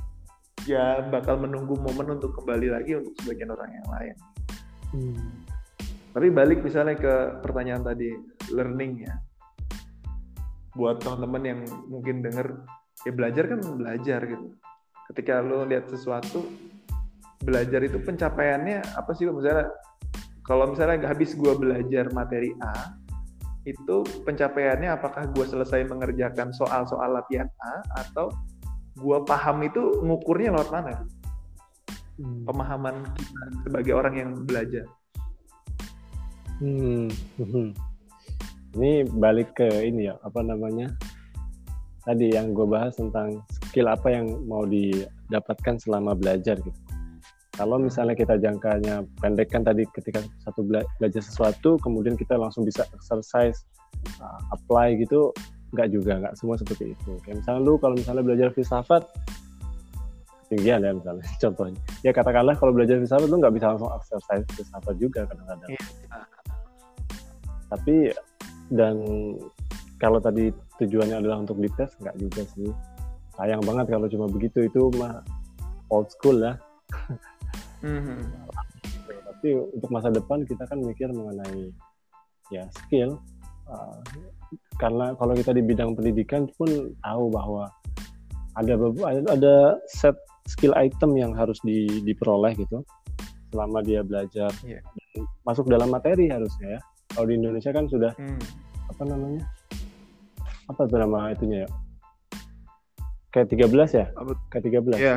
ya 0.64 1.05
bakal 1.09 1.40
menunggu 1.40 1.76
momen 1.76 2.20
untuk 2.20 2.33
kembali 2.40 2.68
lagi 2.72 2.96
untuk 2.96 3.12
sebagian 3.20 3.53
orang 3.53 3.70
yang 3.76 3.88
lain 3.92 4.16
hmm. 4.96 5.24
tapi 6.16 6.29
balik 6.33 6.64
misalnya 6.64 6.96
ke 6.96 7.14
pertanyaan 7.44 7.85
tadi 7.85 8.09
learning 8.53 9.05
ya 9.05 9.14
buat 10.76 11.03
teman-teman 11.03 11.42
yang 11.44 11.61
mungkin 11.92 12.24
denger 12.24 12.57
ya 13.05 13.12
belajar 13.12 13.44
kan 13.53 13.61
belajar 13.76 14.20
gitu 14.24 14.48
ketika 15.12 15.42
lo 15.42 15.66
lihat 15.66 15.90
sesuatu 15.90 16.46
belajar 17.40 17.81
itu 17.81 17.96
pencapaiannya 18.05 18.85
apa 18.96 19.11
sih 19.16 19.24
misalnya 19.29 19.72
kalau 20.44 20.68
misalnya 20.68 21.09
habis 21.09 21.33
gue 21.33 21.53
belajar 21.57 22.12
materi 22.12 22.53
A 22.61 22.92
itu 23.64 24.05
pencapaiannya 24.24 24.92
apakah 24.92 25.29
gue 25.33 25.44
selesai 25.48 25.85
mengerjakan 25.88 26.53
soal-soal 26.53 27.16
latihan 27.16 27.48
A 27.64 28.05
atau 28.05 28.29
gue 28.96 29.18
paham 29.24 29.64
itu 29.64 30.05
ngukurnya 30.05 30.53
lewat 30.53 30.68
mana 30.68 30.92
hmm. 32.20 32.44
pemahaman 32.44 33.09
kita 33.16 33.42
sebagai 33.64 33.92
orang 33.96 34.14
yang 34.20 34.31
belajar 34.44 34.85
hmm. 36.61 37.09
hmm. 37.40 37.68
ini 38.76 39.09
balik 39.16 39.57
ke 39.57 39.68
ini 39.88 40.12
ya 40.12 40.20
apa 40.20 40.44
namanya 40.44 40.92
tadi 42.05 42.37
yang 42.37 42.53
gue 42.53 42.68
bahas 42.68 42.96
tentang 43.00 43.40
skill 43.48 43.88
apa 43.88 44.12
yang 44.12 44.29
mau 44.44 44.68
didapatkan 44.68 45.81
selama 45.81 46.12
belajar 46.12 46.61
gitu 46.61 46.89
kalau 47.55 47.83
misalnya 47.83 48.15
kita 48.15 48.39
jangkanya 48.39 49.03
pendek 49.19 49.51
kan 49.51 49.67
tadi 49.67 49.83
ketika 49.91 50.23
satu 50.47 50.63
bela 50.63 50.87
belajar 51.03 51.23
sesuatu, 51.23 51.77
kemudian 51.83 52.15
kita 52.15 52.39
langsung 52.39 52.63
bisa 52.63 52.87
exercise, 52.95 53.67
uh, 54.23 54.41
apply 54.55 54.95
gitu, 55.03 55.35
nggak 55.75 55.89
juga, 55.91 56.23
nggak 56.23 56.35
semua 56.39 56.55
seperti 56.59 56.95
itu. 56.95 57.13
Kayak 57.27 57.43
misalnya 57.43 57.61
lu 57.67 57.75
kalau 57.83 57.95
misalnya 57.99 58.23
belajar 58.23 58.49
filsafat, 58.55 59.03
tinggian 60.47 60.83
ya 60.83 60.95
misalnya 60.95 61.27
contohnya. 61.43 61.81
Ya 62.07 62.11
katakanlah 62.15 62.55
kalau 62.55 62.71
belajar 62.71 63.03
filsafat 63.03 63.27
lu 63.27 63.37
nggak 63.43 63.55
bisa 63.55 63.67
langsung 63.75 63.91
exercise 63.99 64.47
filsafat 64.55 64.95
juga 64.99 65.27
kadang-kadang. 65.27 65.71
Iya. 65.75 65.83
Tapi 67.71 67.97
dan 68.71 68.97
kalau 69.99 70.23
tadi 70.23 70.55
tujuannya 70.79 71.19
adalah 71.19 71.43
untuk 71.43 71.59
dites 71.59 71.99
nggak 71.99 72.15
juga 72.19 72.43
sih. 72.55 72.71
Sayang 73.35 73.63
banget 73.67 73.91
kalau 73.91 74.07
cuma 74.07 74.27
begitu 74.31 74.67
itu 74.71 74.91
mah 74.99 75.23
old 75.91 76.11
school 76.15 76.39
ya. 76.39 76.55
Mm-hmm. 77.81 78.21
Tapi 79.07 79.49
untuk 79.57 79.90
masa 79.93 80.12
depan 80.12 80.45
kita 80.45 80.69
kan 80.69 80.79
mikir 80.81 81.09
mengenai 81.12 81.73
ya 82.53 82.69
skill. 82.85 83.16
Uh, 83.71 84.01
karena 84.83 85.14
kalau 85.14 85.33
kita 85.37 85.55
di 85.55 85.62
bidang 85.62 85.95
pendidikan 85.95 86.51
pun 86.59 86.97
tahu 87.05 87.25
bahwa 87.31 87.71
ada 88.59 88.75
ada, 89.07 89.21
ada 89.31 89.55
set 89.87 90.16
skill 90.51 90.75
item 90.75 91.14
yang 91.14 91.31
harus 91.37 91.61
di, 91.62 91.87
diperoleh 92.03 92.57
gitu 92.59 92.83
selama 93.55 93.83
dia 93.83 94.03
belajar 94.03 94.51
yeah. 94.66 94.83
masuk 95.47 95.71
dalam 95.71 95.90
materi 95.90 96.31
harusnya 96.31 96.79
ya. 96.79 96.81
Kalau 97.11 97.27
di 97.27 97.35
Indonesia 97.38 97.71
kan 97.75 97.87
sudah 97.90 98.14
mm. 98.14 98.43
apa 98.90 99.03
namanya? 99.07 99.43
Apa 100.71 100.87
itu 100.87 100.97
nama 100.99 101.35
itunya 101.35 101.66
ya? 101.66 101.71
Kayak 103.31 103.47
13 103.55 103.99
ya? 103.99 104.07
Kayak 104.51 104.64
13. 104.95 104.99
Iya, 104.99 105.14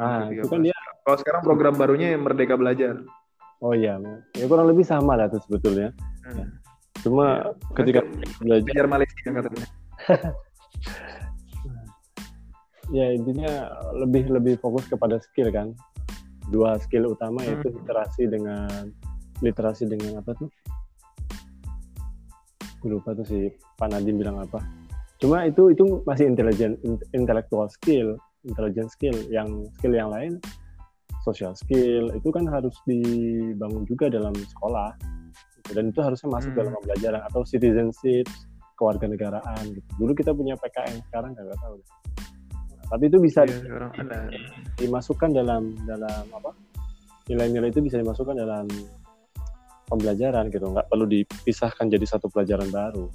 Ah, 0.00 0.30
itu 0.32 0.46
kan 0.48 0.64
dia 0.64 0.72
kalau 1.04 1.18
sekarang 1.20 1.42
program 1.42 1.74
barunya 1.76 2.14
yang 2.14 2.22
Merdeka 2.22 2.56
Belajar. 2.56 3.02
Oh 3.60 3.76
iya, 3.76 4.00
ya 4.32 4.48
kurang 4.48 4.72
lebih 4.72 4.88
sama 4.88 5.20
lah 5.20 5.28
tuh 5.28 5.40
sebetulnya. 5.44 5.92
Hmm. 6.24 6.48
Cuma 7.04 7.44
ya, 7.44 7.76
ketika 7.76 8.00
belajar 8.40 8.64
belajar 8.64 8.84
Malaysia 8.88 9.28
katanya. 9.28 9.66
ya 12.96 13.06
intinya 13.14 13.52
lebih 14.00 14.32
lebih 14.32 14.54
fokus 14.64 14.88
kepada 14.88 15.20
skill 15.20 15.52
kan. 15.52 15.76
Dua 16.48 16.80
skill 16.80 17.12
utama 17.12 17.44
yaitu 17.44 17.68
hmm. 17.68 17.84
literasi 17.84 18.22
dengan 18.32 18.68
literasi 19.44 19.84
dengan 19.88 20.24
apa 20.24 20.32
tuh? 20.36 20.48
Gue 22.80 22.96
lupa 22.96 23.12
tuh 23.12 23.28
si 23.28 23.52
Pak 23.76 23.92
Nadiem 23.92 24.16
bilang 24.16 24.40
apa. 24.40 24.64
Cuma 25.20 25.44
itu 25.44 25.68
itu 25.68 26.00
masih 26.08 26.32
intelijen 26.32 26.80
intellectual 27.12 27.68
skill, 27.68 28.16
intelligent 28.48 28.88
skill. 28.88 29.12
Yang 29.28 29.68
skill 29.76 29.92
yang 29.92 30.08
lain 30.08 30.40
social 31.24 31.52
skill 31.52 32.12
itu 32.16 32.28
kan 32.32 32.48
harus 32.48 32.74
dibangun 32.88 33.84
juga 33.84 34.08
dalam 34.08 34.32
sekolah. 34.32 34.96
Dan 35.70 35.94
itu 35.94 36.00
harusnya 36.02 36.28
masuk 36.32 36.50
hmm. 36.50 36.58
dalam 36.58 36.72
pembelajaran 36.80 37.22
atau 37.30 37.40
citizenship 37.46 38.26
kewarganegaraan 38.74 39.64
gitu. 39.70 39.88
Dulu 40.00 40.12
kita 40.16 40.32
punya 40.32 40.56
PKN 40.56 40.98
sekarang 41.12 41.36
nggak 41.36 41.60
tahu. 41.60 41.76
Nah, 42.74 42.84
tapi 42.88 43.04
itu 43.12 43.18
bisa 43.20 43.44
ya, 43.44 43.60
dimasukkan 44.80 45.30
dalam 45.36 45.76
dalam 45.84 46.24
apa? 46.32 46.50
Nilai-nilai 47.28 47.70
itu 47.70 47.84
bisa 47.84 48.00
dimasukkan 48.00 48.34
dalam 48.34 48.66
pembelajaran 49.86 50.48
gitu. 50.50 50.66
Nggak 50.72 50.88
perlu 50.88 51.06
dipisahkan 51.06 51.86
jadi 51.92 52.06
satu 52.08 52.26
pelajaran 52.32 52.72
baru 52.72 53.06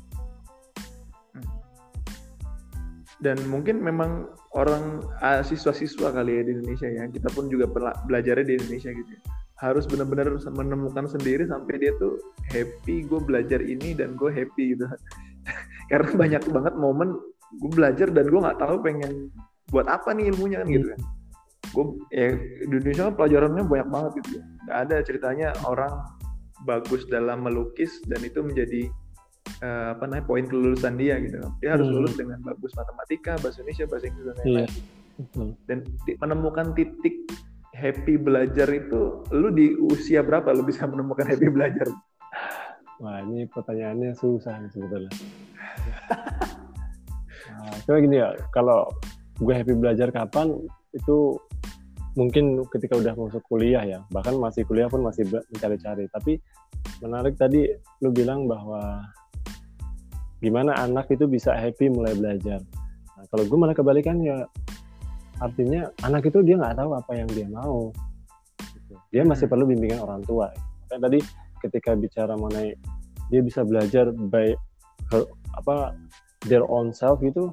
dan 3.24 3.40
mungkin 3.48 3.80
memang 3.80 4.28
orang 4.56 5.00
uh, 5.24 5.40
siswa-siswa 5.40 6.12
kali 6.12 6.40
ya 6.40 6.44
di 6.44 6.52
Indonesia 6.60 6.88
ya. 6.92 7.04
Kita 7.08 7.32
pun 7.32 7.48
juga 7.48 7.68
belajarnya 8.08 8.46
di 8.46 8.56
Indonesia 8.60 8.92
gitu 8.92 9.12
ya. 9.12 9.22
harus 9.56 9.88
benar-benar 9.88 10.36
menemukan 10.52 11.08
sendiri 11.08 11.48
sampai 11.48 11.80
dia 11.80 11.96
tuh 11.96 12.20
happy 12.52 13.08
gue 13.08 13.20
belajar 13.24 13.64
ini 13.64 13.96
dan 13.96 14.20
gue 14.20 14.28
happy 14.28 14.76
gitu. 14.76 14.84
Karena 15.92 16.12
banyak 16.12 16.44
banget 16.52 16.74
momen 16.76 17.16
gue 17.64 17.72
belajar 17.72 18.12
dan 18.12 18.28
gue 18.28 18.36
nggak 18.36 18.60
tahu 18.60 18.84
pengen 18.84 19.32
buat 19.72 19.88
apa 19.88 20.12
nih 20.12 20.28
ilmunya 20.36 20.60
kan 20.60 20.68
gitu 20.68 20.88
kan 20.92 21.02
gue 21.76 21.86
ya 22.14 22.28
di 22.68 22.74
Indonesia 22.80 23.04
kan 23.12 23.16
pelajarannya 23.16 23.64
banyak 23.64 23.90
banget 23.92 24.12
gitu 24.24 24.30
ya. 24.40 24.44
Nggak 24.68 24.78
ada 24.88 24.96
ceritanya 25.04 25.48
orang 25.68 25.94
bagus 26.64 27.04
dalam 27.12 27.44
melukis 27.44 28.00
dan 28.08 28.24
itu 28.24 28.40
menjadi 28.40 28.88
uh, 29.62 29.96
apa 29.96 30.04
namanya 30.10 30.26
poin 30.26 30.46
kelulusan 30.48 30.96
dia 31.00 31.20
gitu. 31.22 31.38
Dia 31.62 31.78
harus 31.78 31.88
hmm. 31.88 31.96
lulus 31.96 32.14
dengan 32.18 32.40
bagus 32.42 32.72
matematika 32.76 33.38
bahasa 33.40 33.62
Indonesia 33.62 33.86
bahasa 33.88 34.06
Inggris 34.10 34.26
dan 34.26 34.36
lain-lain. 34.42 34.72
Yeah. 35.16 35.54
dan 35.72 35.80
menemukan 36.20 36.76
titik 36.76 37.24
happy 37.72 38.20
belajar 38.20 38.68
itu 38.68 39.24
lu 39.32 39.48
di 39.52 39.72
usia 39.80 40.20
berapa 40.20 40.52
lu 40.52 40.68
bisa 40.68 40.84
menemukan 40.88 41.24
happy 41.24 41.48
belajar? 41.48 41.88
Wah 43.00 43.20
ini 43.24 43.48
pertanyaannya 43.52 44.16
susah 44.16 44.56
nih 44.60 44.72
sebetulnya. 44.72 45.12
Nah, 47.46 47.76
coba 47.84 47.98
gini 48.00 48.18
ya 48.20 48.36
kalau 48.56 48.88
gue 49.40 49.54
happy 49.54 49.76
belajar 49.76 50.10
kapan 50.16 50.56
itu 50.96 51.36
mungkin 52.16 52.64
ketika 52.72 52.96
udah 52.96 53.14
masuk 53.16 53.44
kuliah 53.52 53.84
ya. 53.84 54.00
Bahkan 54.08 54.40
masih 54.40 54.64
kuliah 54.64 54.88
pun 54.88 55.04
masih 55.04 55.28
mencari-cari. 55.28 56.08
Tapi 56.08 56.40
menarik 57.04 57.36
tadi 57.36 57.68
lu 58.00 58.16
bilang 58.16 58.48
bahwa 58.48 59.04
gimana 60.46 60.78
anak 60.78 61.10
itu 61.10 61.26
bisa 61.26 61.58
happy 61.58 61.90
mulai 61.90 62.14
belajar 62.14 62.62
nah, 63.18 63.26
kalau 63.34 63.50
gue 63.50 63.58
malah 63.58 63.74
kebalikan 63.74 64.22
ya 64.22 64.46
artinya 65.42 65.90
anak 66.06 66.30
itu 66.30 66.46
dia 66.46 66.62
nggak 66.62 66.78
tahu 66.78 66.94
apa 66.94 67.12
yang 67.18 67.30
dia 67.34 67.50
mau 67.50 67.90
dia 69.10 69.26
masih 69.26 69.50
hmm. 69.50 69.52
perlu 69.58 69.66
bimbingan 69.66 70.06
orang 70.06 70.22
tua 70.22 70.54
kan 70.86 71.02
tadi 71.02 71.18
ketika 71.66 71.98
bicara 71.98 72.38
mengenai 72.38 72.78
dia 73.34 73.42
bisa 73.42 73.66
belajar 73.66 74.14
by 74.30 74.54
her, 75.10 75.26
apa 75.58 75.98
their 76.46 76.62
own 76.70 76.94
self 76.94 77.18
itu 77.26 77.50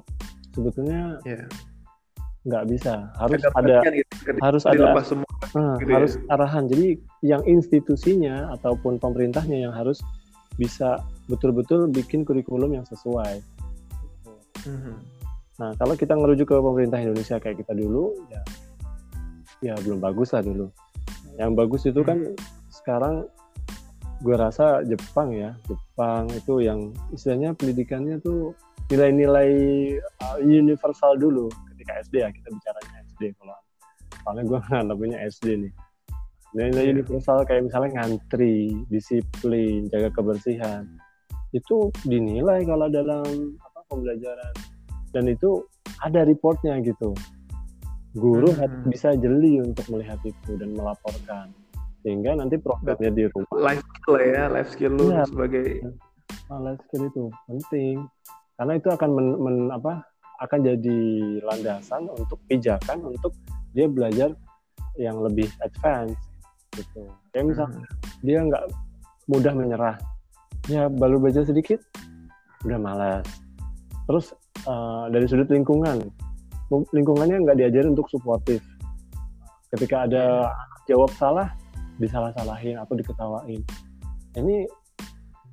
sebetulnya 0.53 1.17
yeah. 1.25 1.49
nggak 2.45 2.69
bisa 2.69 3.09
harus 3.17 3.41
ada 3.57 3.81
gitu, 3.89 4.37
harus 4.37 4.63
ada 4.69 4.93
semua, 5.01 5.33
gitu 5.81 5.89
harus 5.89 6.13
ya. 6.19 6.37
arahan 6.37 6.69
jadi 6.69 6.87
yang 7.25 7.41
institusinya 7.49 8.53
ataupun 8.53 9.01
pemerintahnya 9.01 9.65
yang 9.65 9.73
harus 9.73 9.97
bisa 10.59 11.01
betul-betul 11.31 11.89
bikin 11.89 12.27
kurikulum 12.27 12.75
yang 12.75 12.85
sesuai. 12.85 13.41
Mm-hmm. 14.67 14.97
Nah, 15.61 15.71
kalau 15.77 15.93
kita 15.93 16.17
ngerujuk 16.17 16.49
ke 16.49 16.55
pemerintah 16.57 16.99
Indonesia 16.99 17.37
kayak 17.37 17.61
kita 17.61 17.73
dulu, 17.77 18.13
ya, 18.29 18.41
ya 19.61 19.73
belum 19.81 20.01
bagus 20.01 20.33
lah 20.33 20.41
dulu. 20.41 20.69
Yang 21.37 21.51
bagus 21.57 21.81
itu 21.89 22.01
kan 22.05 22.17
mm-hmm. 22.19 22.69
sekarang 22.69 23.15
gue 24.23 24.35
rasa 24.39 24.81
Jepang 24.87 25.35
ya, 25.35 25.57
Jepang 25.67 26.31
itu 26.31 26.63
yang 26.63 26.95
istilahnya 27.11 27.57
pendidikannya 27.57 28.21
tuh 28.23 28.55
nilai-nilai 28.91 29.51
uh, 30.21 30.37
universal 30.43 31.15
dulu 31.15 31.47
ketika 31.73 32.03
SD 32.03 32.21
ya 32.21 32.29
kita 32.29 32.47
bicaranya 32.51 32.95
SD 33.15 33.21
kalau 33.39 33.57
soalnya 34.23 34.43
gue 34.47 34.59
nganggapnya 34.69 35.17
SD 35.33 35.45
nih 35.67 35.71
nilai-nilai 36.53 36.85
yeah. 36.85 36.95
universal 37.01 37.39
kayak 37.45 37.65
misalnya 37.67 37.89
ngantri, 37.97 38.77
disiplin, 38.87 39.89
jaga 39.89 40.13
kebersihan. 40.13 40.85
Itu 41.53 41.89
dinilai 42.05 42.65
kalau 42.65 42.89
dalam 42.89 43.57
apa 43.61 43.79
pembelajaran. 43.89 44.53
Dan 45.13 45.29
itu 45.29 45.65
ada 46.01 46.25
reportnya 46.25 46.77
gitu. 46.81 47.13
Guru 48.13 48.53
hmm. 48.53 48.89
bisa 48.93 49.17
jeli 49.17 49.61
untuk 49.61 49.85
melihat 49.93 50.21
itu 50.21 50.57
dan 50.57 50.73
melaporkan. 50.77 51.49
Sehingga 52.05 52.37
nanti 52.37 52.61
programnya 52.61 53.09
di 53.09 53.25
rumah. 53.33 53.49
Life 53.57 53.85
skill 54.01 54.17
ya 54.21 54.43
life 54.49 54.69
skill 54.73 54.93
lu 54.93 55.09
ya. 55.09 55.25
sebagai 55.25 55.81
life 56.49 56.81
skill 56.89 57.09
itu 57.09 57.23
penting. 57.49 57.95
Karena 58.53 58.73
itu 58.77 58.89
akan 58.93 59.09
men, 59.17 59.27
men, 59.41 59.57
apa 59.73 60.05
akan 60.45 60.59
jadi 60.61 60.99
landasan 61.41 62.05
untuk 62.13 62.37
pijakan 62.45 63.01
untuk 63.01 63.33
dia 63.73 63.89
belajar 63.89 64.37
yang 64.99 65.17
lebih 65.25 65.49
advance 65.65 66.32
gitu. 66.75 67.09
Kayak 67.31 67.45
misal 67.53 67.67
hmm. 67.69 67.85
dia 68.25 68.39
nggak 68.43 68.63
mudah 69.29 69.53
menyerah. 69.55 69.95
Ya 70.71 70.87
baru 70.87 71.19
belajar 71.19 71.43
sedikit 71.47 71.79
udah 72.63 72.79
malas. 72.79 73.25
Terus 74.07 74.35
uh, 74.67 75.07
dari 75.11 75.27
sudut 75.27 75.47
lingkungan 75.51 75.99
lingkungannya 76.71 77.43
nggak 77.43 77.57
diajarin 77.59 77.93
untuk 77.93 78.09
suportif. 78.09 78.63
Ketika 79.73 80.05
ada 80.09 80.49
jawab 80.89 81.11
salah 81.17 81.53
disalah-salahin 82.01 82.81
atau 82.81 82.93
diketawain. 82.97 83.61
Ini 84.33 84.65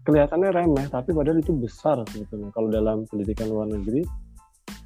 kelihatannya 0.08 0.50
remeh 0.50 0.86
tapi 0.88 1.12
padahal 1.12 1.44
itu 1.44 1.52
besar 1.52 2.00
sebetulnya. 2.08 2.48
Kalau 2.56 2.68
dalam 2.72 3.04
pendidikan 3.08 3.52
luar 3.52 3.68
negeri 3.68 4.02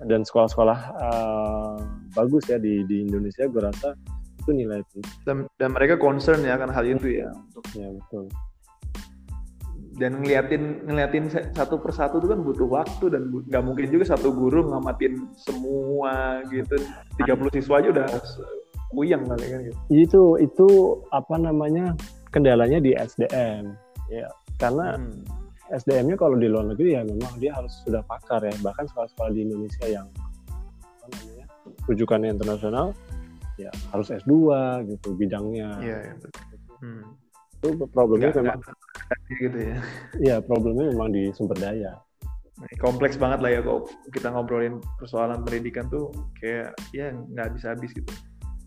dan 0.02 0.26
sekolah-sekolah 0.26 0.78
uh, 0.98 1.76
bagus 2.18 2.50
ya 2.50 2.58
di 2.58 2.82
di 2.90 3.06
Indonesia 3.06 3.46
gue 3.46 3.62
rasa 3.62 3.94
itu 4.44 4.52
nilai 4.52 4.84
itu 4.84 5.00
dan, 5.24 5.48
dan 5.56 5.72
mereka 5.72 5.96
concern 5.96 6.44
ya 6.44 6.60
akan 6.60 6.68
hal 6.68 6.84
itu 6.84 7.24
ya. 7.24 7.32
Untuk 7.32 7.64
ya 7.72 7.88
betul. 7.88 8.28
Dan 9.94 10.20
ngeliatin 10.20 10.84
ngeliatin 10.84 11.24
satu 11.54 11.80
persatu 11.80 12.20
itu 12.20 12.28
kan 12.28 12.44
butuh 12.44 12.68
waktu 12.68 13.04
dan 13.14 13.30
nggak 13.30 13.64
mungkin 13.64 13.88
juga 13.88 14.12
satu 14.12 14.34
guru 14.36 14.68
ngamatin 14.68 15.24
semua 15.38 16.44
gitu. 16.52 16.76
30 17.16 17.56
siswa 17.56 17.80
aja 17.80 17.88
udah 17.94 18.06
puyeng 18.92 19.24
kali 19.24 19.46
kan 19.48 19.60
gitu. 19.64 19.78
Itu 19.88 20.22
itu 20.42 20.68
apa 21.14 21.40
namanya 21.40 21.96
kendalanya 22.34 22.82
di 22.82 22.92
SDM 22.92 23.72
ya 24.10 24.28
karena 24.58 24.98
hmm. 24.98 25.42
SDM-nya 25.64 26.20
kalau 26.20 26.36
di 26.36 26.44
luar 26.44 26.68
negeri 26.68 26.92
ya 26.92 27.02
memang 27.06 27.40
dia 27.40 27.56
harus 27.56 27.72
sudah 27.86 28.04
pakar 28.04 28.44
ya. 28.44 28.52
Bahkan 28.60 28.84
sekolah-sekolah 28.92 29.32
di 29.32 29.40
Indonesia 29.46 29.86
yang 29.88 30.06
apa 31.00 31.06
namanya 31.14 31.46
rujukannya 31.88 32.30
internasional 32.34 32.92
ya 33.60 33.70
harus 33.94 34.10
S2 34.10 34.32
gitu 34.90 35.08
bidangnya. 35.14 35.68
Iya, 35.80 35.96
betul. 36.18 36.30
Hmm. 36.82 37.04
Itu 37.62 37.68
problemnya 37.88 38.30
gak, 38.34 38.44
memang 38.44 38.60
gitu 39.40 39.58
ya. 39.58 39.78
Iya, 40.20 40.36
problemnya 40.44 40.84
memang 40.92 41.08
di 41.14 41.30
sumber 41.32 41.58
daya. 41.58 41.96
Kompleks 42.78 43.18
banget 43.18 43.42
lah 43.42 43.50
ya 43.50 43.60
kok 43.66 43.90
kita 44.14 44.30
ngobrolin 44.30 44.78
persoalan 45.02 45.42
pendidikan 45.42 45.90
tuh 45.90 46.14
kayak 46.38 46.70
ya 46.94 47.10
nggak 47.10 47.58
bisa 47.58 47.74
habis 47.74 47.90
gitu. 47.90 48.12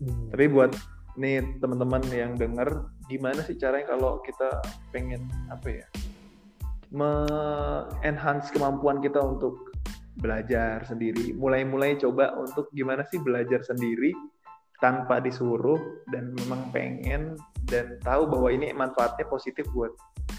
Hmm. 0.04 0.28
Tapi 0.28 0.44
buat 0.52 0.76
nih 1.18 1.58
teman-teman 1.58 2.04
yang 2.12 2.36
denger, 2.36 2.68
gimana 3.08 3.40
sih 3.42 3.56
caranya 3.58 3.96
kalau 3.96 4.20
kita 4.22 4.60
pengen 4.94 5.26
apa 5.50 5.82
ya, 5.82 5.86
me-enhance 6.94 8.52
kemampuan 8.54 9.02
kita 9.02 9.18
untuk 9.18 9.72
belajar 10.20 10.84
sendiri. 10.86 11.34
Mulai-mulai 11.34 11.98
coba 11.98 12.34
untuk 12.38 12.70
gimana 12.76 13.02
sih 13.08 13.18
belajar 13.18 13.64
sendiri 13.64 14.14
tanpa 14.78 15.18
disuruh 15.18 15.78
dan 16.14 16.30
memang 16.38 16.70
pengen 16.70 17.34
dan 17.66 17.98
tahu 18.06 18.30
bahwa 18.30 18.48
ini 18.54 18.70
manfaatnya 18.72 19.26
positif 19.26 19.66
buat 19.74 19.90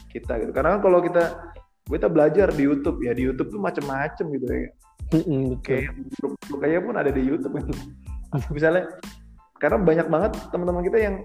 kita 0.10 0.40
gitu. 0.42 0.52
Karena 0.56 0.80
kan 0.80 0.82
kalau 0.84 1.00
kita 1.04 1.54
kita 1.90 2.08
belajar 2.08 2.48
di 2.54 2.64
YouTube 2.64 3.02
ya 3.04 3.12
di 3.12 3.28
YouTube 3.28 3.52
tuh 3.52 3.62
macem-macem 3.62 4.26
gitu 4.32 4.46
ya. 4.48 4.70
Kayak 5.66 5.92
kayak 6.62 6.82
pun 6.86 6.96
ada 6.96 7.12
di 7.12 7.22
YouTube 7.22 7.54
kan. 7.60 7.68
Misalnya 8.56 8.88
karena 9.60 9.78
banyak 9.84 10.08
banget 10.08 10.32
teman-teman 10.50 10.84
kita 10.88 10.98
yang 11.04 11.16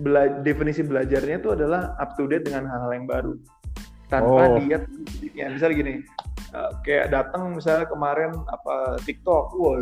bela 0.00 0.40
definisi 0.44 0.84
belajarnya 0.84 1.40
itu 1.40 1.48
adalah 1.52 1.96
up 1.96 2.12
to 2.16 2.28
date 2.28 2.44
dengan 2.44 2.68
hal-hal 2.68 2.92
yang 2.92 3.06
baru 3.08 3.32
tanpa 4.12 4.42
oh. 4.52 4.56
diet 4.60 4.84
ya 5.32 5.48
misalnya 5.48 5.76
gini 5.76 5.94
uh, 6.52 6.70
kayak 6.84 7.14
datang 7.14 7.56
misalnya 7.56 7.86
kemarin 7.88 8.32
apa 8.50 9.00
TikTok 9.04 9.54
wow 9.56 9.76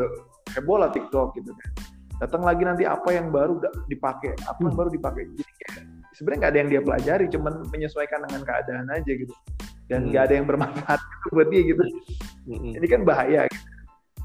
heboh 0.54 0.78
lah 0.78 0.90
TikTok 0.94 1.34
gitu 1.34 1.50
kan 1.50 1.70
datang 2.18 2.42
lagi 2.42 2.62
nanti 2.66 2.84
apa 2.84 3.08
yang 3.14 3.30
baru 3.30 3.62
dipakai 3.86 4.34
apa 4.46 4.58
yang 4.58 4.74
hmm. 4.74 4.80
baru 4.82 4.90
dipakai 4.90 5.22
jadi 5.34 5.52
kayak 5.62 5.74
sebenarnya 6.14 6.38
nggak 6.38 6.52
ada 6.52 6.58
yang 6.58 6.70
dia 6.70 6.82
pelajari 6.82 7.24
cuman 7.30 7.52
menyesuaikan 7.70 8.20
dengan 8.26 8.42
keadaan 8.42 8.86
aja 8.90 9.12
gitu 9.14 9.34
dan 9.86 10.10
nggak 10.10 10.22
hmm. 10.22 10.28
ada 10.28 10.34
yang 10.34 10.46
bermanfaat 10.46 11.00
buat 11.34 11.48
dia 11.48 11.62
gitu 11.62 11.82
hmm. 12.50 12.72
ini 12.78 12.86
kan 12.86 13.00
bahaya 13.06 13.46
gitu 13.46 13.66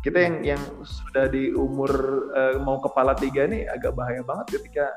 kita 0.04 0.20
yang 0.20 0.36
yang 0.44 0.62
sudah 0.84 1.32
di 1.32 1.56
umur 1.56 1.92
uh, 2.36 2.60
mau 2.60 2.76
kepala 2.84 3.16
tiga 3.16 3.48
nih 3.48 3.72
agak 3.72 3.96
bahaya 3.96 4.20
banget 4.20 4.60
ketika 4.60 4.92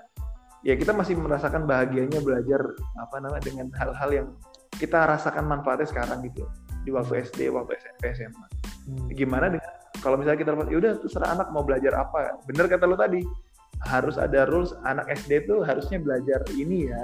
ya 0.66 0.74
kita 0.74 0.90
masih 0.90 1.14
merasakan 1.14 1.62
bahagianya 1.62 2.18
belajar 2.18 2.58
apa 2.98 3.16
namanya 3.22 3.44
dengan 3.46 3.70
hal-hal 3.78 4.10
yang 4.10 4.28
kita 4.74 5.06
rasakan 5.06 5.46
manfaatnya 5.46 5.86
sekarang 5.86 6.26
gitu 6.26 6.42
di 6.82 6.90
waktu 6.94 7.22
SD, 7.26 7.50
waktu 7.50 7.78
SMP, 7.78 8.02
SMA. 8.14 8.46
Hmm. 8.86 9.06
Gimana 9.10 9.50
dengan 9.50 9.70
kalau 10.00 10.16
misalnya 10.20 10.40
kita 10.42 10.52
ya 10.68 10.76
udah 10.78 10.92
terserah 11.00 11.30
anak 11.36 11.48
mau 11.52 11.62
belajar 11.62 11.92
apa. 11.96 12.40
Bener 12.48 12.66
kata 12.68 12.84
lo 12.84 12.96
tadi, 12.96 13.22
harus 13.84 14.16
ada 14.16 14.48
rules 14.48 14.72
anak 14.88 15.08
SD 15.12 15.48
tuh 15.48 15.62
harusnya 15.62 16.00
belajar 16.00 16.40
ini 16.56 16.90
ya. 16.90 17.02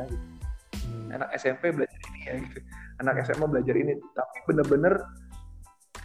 Hmm. 0.77 1.17
Anak 1.21 1.31
SMP 1.37 1.73
belajar 1.73 1.99
ini 2.13 2.21
ya 2.27 2.35
gitu. 2.41 2.59
Anak 3.01 3.25
SMA 3.25 3.47
belajar 3.49 3.75
ini. 3.77 3.93
Tapi 4.13 4.39
bener-bener 4.49 4.95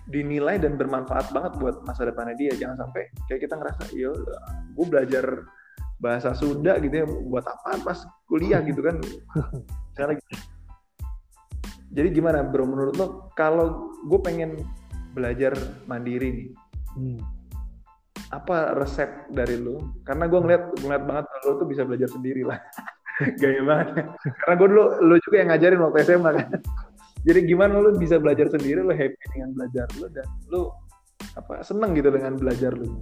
dinilai 0.08 0.56
dan 0.56 0.80
bermanfaat 0.80 1.36
banget 1.36 1.60
buat 1.60 1.84
masa 1.84 2.08
depannya 2.08 2.36
dia 2.40 2.56
jangan 2.56 2.88
sampai 2.88 3.12
kayak 3.28 3.44
kita 3.44 3.60
ngerasa 3.60 3.92
yo 3.92 4.16
gue 4.72 4.86
belajar 4.88 5.44
bahasa 6.00 6.32
Sunda 6.32 6.80
gitu 6.80 7.04
ya 7.04 7.06
buat 7.28 7.44
apa 7.44 7.84
pas 7.84 8.08
kuliah 8.32 8.64
gitu 8.64 8.80
kan 8.80 9.04
lagi 10.08 10.24
jadi 11.92 12.08
gimana 12.08 12.40
bro 12.48 12.64
menurut 12.64 12.96
lo 12.96 13.08
kalau 13.36 13.92
gue 14.08 14.20
pengen 14.24 14.64
belajar 15.12 15.58
mandiri 15.92 16.30
nih 16.32 16.48
hmm. 16.98 17.22
apa 18.34 18.74
resep 18.76 19.30
dari 19.32 19.56
lo 19.62 19.96
karena 20.04 20.26
gue 20.26 20.40
ngeliat 20.42 20.64
ngeliat 20.82 21.04
banget 21.06 21.26
lo 21.46 21.52
tuh 21.62 21.68
bisa 21.70 21.86
belajar 21.86 22.10
sendiri 22.10 22.44
lah 22.44 22.60
gaya 23.42 23.62
banget 23.62 23.88
karena 24.44 24.54
gue 24.58 24.68
dulu 24.68 24.86
lo 25.06 25.16
juga 25.22 25.36
yang 25.40 25.50
ngajarin 25.54 25.80
waktu 25.86 25.98
SMA 26.04 26.32
kan 26.34 26.48
jadi 27.28 27.40
gimana 27.46 27.80
lu 27.80 27.96
bisa 27.96 28.18
belajar 28.18 28.50
sendiri 28.52 28.82
lu 28.82 28.94
happy 28.94 29.24
dengan 29.32 29.50
belajar 29.56 29.88
lu 30.02 30.08
dan 30.12 30.28
lu 30.50 30.62
apa 31.38 31.62
seneng 31.62 31.94
gitu 31.94 32.10
dengan 32.10 32.34
belajar 32.36 32.74
lu 32.74 32.98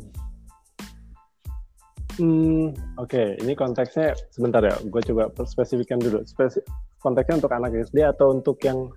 Hmm, 2.15 2.71
oke, 2.95 3.11
okay. 3.11 3.35
ini 3.43 3.59
konteksnya 3.59 4.15
sebentar 4.31 4.63
ya, 4.63 4.71
gue 4.79 5.01
coba 5.11 5.27
spesifikkan 5.43 5.99
dulu. 5.99 6.23
Spesif 6.23 6.63
konteksnya 7.03 7.43
untuk 7.43 7.51
anak 7.51 7.75
SD 7.75 8.07
atau 8.07 8.31
untuk 8.31 8.55
yang 8.63 8.87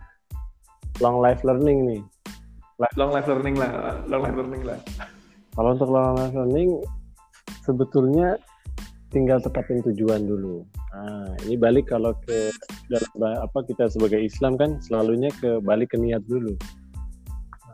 long 1.02 1.18
life 1.18 1.42
learning 1.42 1.82
nih? 1.82 2.00
Long 2.78 3.10
life 3.10 3.26
learning 3.26 3.58
lah, 3.58 3.98
long 4.06 4.22
life 4.22 4.38
learning 4.38 4.62
lah. 4.62 4.78
Kalau 5.58 5.74
untuk 5.74 5.90
long 5.90 6.14
life 6.14 6.30
learning, 6.30 6.78
sebetulnya 7.66 8.38
tinggal 9.10 9.42
tetapin 9.42 9.82
tujuan 9.82 10.22
dulu. 10.22 10.62
Nah, 10.94 11.26
ini 11.42 11.58
balik 11.58 11.90
kalau 11.90 12.14
ke 12.22 12.54
dalam 12.86 13.42
apa 13.42 13.66
kita 13.66 13.90
sebagai 13.90 14.22
Islam 14.22 14.54
kan 14.54 14.78
selalunya 14.78 15.32
ke 15.42 15.58
balik 15.58 15.90
ke 15.90 15.98
niat 15.98 16.22
dulu. 16.30 16.54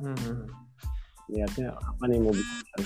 Hmm. 0.01 0.49
Niatnya 1.29 1.77
apa 1.77 2.03
nih 2.09 2.19
mau 2.25 2.33
bisa? 2.33 2.81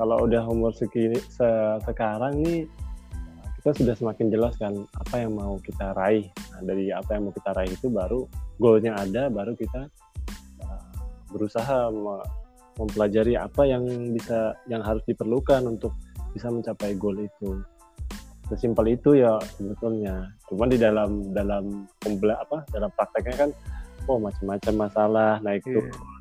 kalau 0.00 0.24
udah 0.24 0.48
umur 0.48 0.72
segini 0.72 1.20
se 1.28 1.44
sekarang 1.84 2.40
nih 2.40 2.64
kita 3.60 3.76
sudah 3.76 3.92
semakin 3.92 4.32
jelas 4.32 4.56
kan 4.56 4.72
apa 4.96 5.20
yang 5.20 5.36
mau 5.36 5.60
kita 5.60 5.92
raih. 5.92 6.24
Nah, 6.56 6.64
dari 6.64 6.88
apa 6.88 7.20
yang 7.20 7.28
mau 7.28 7.34
kita 7.36 7.52
raih 7.52 7.68
itu 7.68 7.92
baru 7.92 8.24
goalnya 8.56 8.96
ada, 8.96 9.28
baru 9.28 9.52
kita 9.52 9.92
berusaha 11.30 11.90
mempelajari 12.78 13.34
apa 13.36 13.66
yang 13.66 13.84
bisa 14.14 14.54
yang 14.70 14.80
harus 14.80 15.02
diperlukan 15.04 15.66
untuk 15.66 15.94
bisa 16.34 16.50
mencapai 16.50 16.94
goal 16.96 17.18
itu. 17.18 17.62
Sesimpel 18.50 18.98
itu 18.98 19.14
ya 19.14 19.38
sebetulnya. 19.54 20.34
Cuman 20.50 20.68
di 20.70 20.78
dalam 20.78 21.30
dalam 21.30 21.86
pembela 22.02 22.42
apa 22.42 22.66
dalam 22.74 22.90
prakteknya 22.94 23.46
kan 23.46 23.50
oh 24.10 24.18
macam-macam 24.18 24.74
masalah 24.74 25.32
nah 25.44 25.54
itu 25.54 25.78
yeah. 25.78 26.18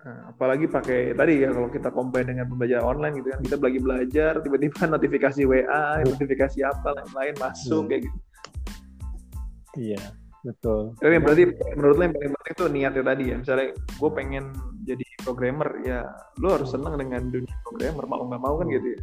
Nah, 0.00 0.32
apalagi 0.32 0.64
pakai 0.64 1.12
tadi 1.12 1.44
ya 1.44 1.52
kalau 1.52 1.68
kita 1.68 1.92
compare 1.92 2.24
dengan 2.24 2.48
pembelajaran 2.48 2.88
online 2.88 3.20
gitu 3.20 3.36
kan 3.36 3.40
kita 3.44 3.56
lagi 3.60 3.80
belajar 3.84 4.32
tiba-tiba 4.40 4.80
notifikasi 4.96 5.40
WA 5.44 6.00
notifikasi 6.08 6.58
apa 6.64 6.88
lain-lain 6.96 7.34
masuk 7.36 7.84
hmm. 7.84 7.88
kayak 7.92 8.02
gitu. 8.08 8.18
Iya 9.76 10.02
betul 10.40 10.96
tapi 10.96 11.20
berarti 11.20 11.44
menurut 11.76 11.96
lo 12.00 12.02
yang 12.08 12.14
paling 12.16 12.32
penting 12.32 12.54
itu 12.56 12.64
niatnya 12.72 13.04
tadi 13.04 13.24
ya 13.28 13.36
misalnya 13.36 13.66
gue 13.76 14.10
pengen 14.16 14.44
jadi 14.88 15.04
programmer 15.20 15.68
ya 15.84 15.98
lo 16.40 16.48
harus 16.56 16.68
senang 16.72 16.96
dengan 16.96 17.28
dunia 17.28 17.54
programmer 17.64 18.04
mau 18.08 18.24
nggak 18.24 18.42
mau 18.42 18.54
kan 18.56 18.66
gitu 18.72 18.88
ya 18.96 19.00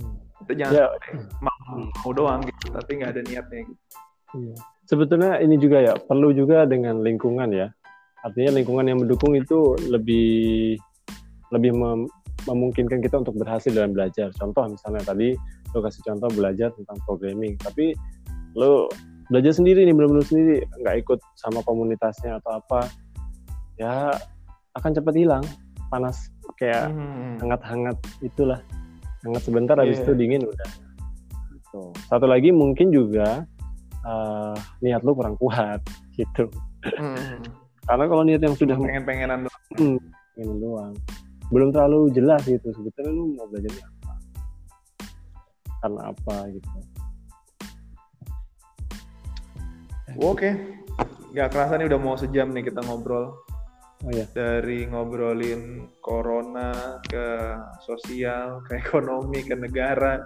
hmm. 0.00 0.14
itu 0.44 0.52
jangan 0.56 0.72
ya. 0.72 0.86
mau, 1.44 1.58
mau 1.84 2.12
doang 2.16 2.40
gitu 2.48 2.66
tapi 2.72 2.90
nggak 2.96 3.10
ada 3.12 3.22
niatnya 3.28 3.60
gitu 3.68 3.82
iya. 4.40 4.54
sebetulnya 4.88 5.32
ini 5.44 5.56
juga 5.60 5.78
ya 5.84 5.94
perlu 6.00 6.32
juga 6.32 6.64
dengan 6.64 7.04
lingkungan 7.04 7.52
ya 7.52 7.68
artinya 8.24 8.56
lingkungan 8.56 8.88
yang 8.88 8.98
mendukung 9.04 9.36
itu 9.36 9.76
lebih 9.92 10.80
lebih 11.52 11.76
mem 11.76 12.08
memungkinkan 12.44 13.00
kita 13.00 13.24
untuk 13.24 13.40
berhasil 13.40 13.72
dalam 13.72 13.96
belajar 13.96 14.28
contoh 14.36 14.68
misalnya 14.68 15.00
tadi 15.04 15.32
lo 15.72 15.80
kasih 15.80 16.02
contoh 16.04 16.28
belajar 16.32 16.72
tentang 16.76 16.96
programming 17.08 17.56
tapi 17.56 17.96
lo 18.52 18.88
belajar 19.34 19.50
sendiri 19.50 19.82
nih 19.82 19.90
benar-benar 19.90 20.22
sendiri 20.22 20.62
nggak 20.78 20.96
ikut 21.02 21.18
sama 21.34 21.58
komunitasnya 21.66 22.38
atau 22.38 22.62
apa 22.62 22.86
ya 23.74 24.14
akan 24.72 24.90
cepat 24.94 25.14
hilang 25.18 25.44
panas 25.90 26.30
kayak 26.54 26.86
Hmm. 26.86 27.34
hangat-hangat 27.42 27.98
itulah 28.22 28.62
hangat 29.26 29.42
sebentar 29.42 29.74
habis 29.74 29.98
Iya. 29.98 30.06
itu 30.06 30.12
dingin 30.14 30.42
udah 30.46 30.70
Gitu. 31.50 31.82
satu 32.06 32.30
lagi 32.30 32.54
mungkin 32.54 32.94
juga 32.94 33.42
eh, 34.04 34.54
niat 34.80 35.02
lu 35.02 35.16
kurang 35.16 35.34
kuat 35.34 35.82
gitu 36.18 36.46
Hmm. 36.94 37.42
karena 37.84 38.04
kalau 38.06 38.22
niat 38.22 38.38
yang 38.38 38.54
sudah 38.54 38.76
pengen-pengenan 38.76 39.48
Hmm, 39.74 39.98
ingin 40.36 40.56
doang. 40.60 40.94
Belum 41.48 41.68
terlalu 41.68 42.12
jelas 42.12 42.44
gitu 42.44 42.68
sebetulnya 42.70 43.10
lu 43.10 43.32
mau 43.32 43.48
belajarnya 43.48 43.84
apa. 43.84 44.12
Karena 45.80 46.00
apa 46.12 46.36
gitu. 46.48 46.68
Oke, 50.22 50.54
nggak 51.34 51.50
kerasa 51.50 51.74
nih 51.74 51.90
udah 51.90 52.00
mau 52.00 52.14
sejam 52.14 52.54
nih 52.54 52.70
kita 52.70 52.86
ngobrol. 52.86 53.34
Oh 54.04 54.12
iya. 54.12 54.28
Dari 54.30 54.86
ngobrolin 54.86 55.90
corona 55.98 57.00
ke 57.02 57.56
sosial, 57.82 58.62
ke 58.68 58.78
ekonomi, 58.78 59.42
ke 59.42 59.58
negara, 59.58 60.22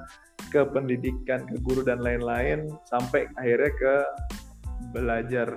ke 0.53 0.67
pendidikan, 0.69 1.49
ke 1.49 1.57
guru 1.65 1.81
dan 1.81 2.05
lain-lain, 2.05 2.69
sampai 2.85 3.33
akhirnya 3.41 3.73
ke 3.81 3.95
belajar 4.93 5.49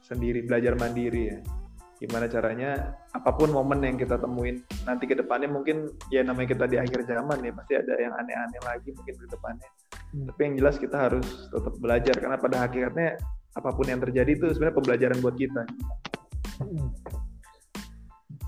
sendiri, 0.00 0.46
belajar 0.48 0.72
mandiri 0.80 1.36
ya. 1.36 1.38
Gimana 1.96 2.28
caranya, 2.28 2.96
apa 3.12 3.32
pun 3.32 3.52
momen 3.52 3.80
yang 3.80 3.96
kita 3.96 4.20
temuin 4.20 4.60
nanti 4.84 5.08
ke 5.08 5.16
depannya 5.16 5.48
mungkin 5.48 5.88
ya 6.12 6.20
namanya 6.20 6.52
kita 6.52 6.68
di 6.68 6.76
akhir 6.76 7.08
zaman 7.08 7.40
ya 7.40 7.52
pasti 7.56 7.72
ada 7.72 7.96
yang 7.96 8.12
aneh-aneh 8.12 8.60
lagi 8.68 8.92
mungkin 8.92 9.16
ke 9.16 9.26
depannya. 9.32 9.68
Hmm. 10.12 10.28
Tapi 10.28 10.40
yang 10.44 10.54
jelas 10.60 10.76
kita 10.76 10.96
harus 11.08 11.48
tetap 11.48 11.74
belajar 11.80 12.14
karena 12.20 12.36
pada 12.36 12.56
hakikatnya 12.68 13.16
apa 13.56 13.72
pun 13.72 13.88
yang 13.88 13.98
terjadi 14.04 14.36
itu 14.36 14.46
sebenarnya 14.52 14.76
pembelajaran 14.76 15.18
buat 15.24 15.36
kita. 15.36 15.62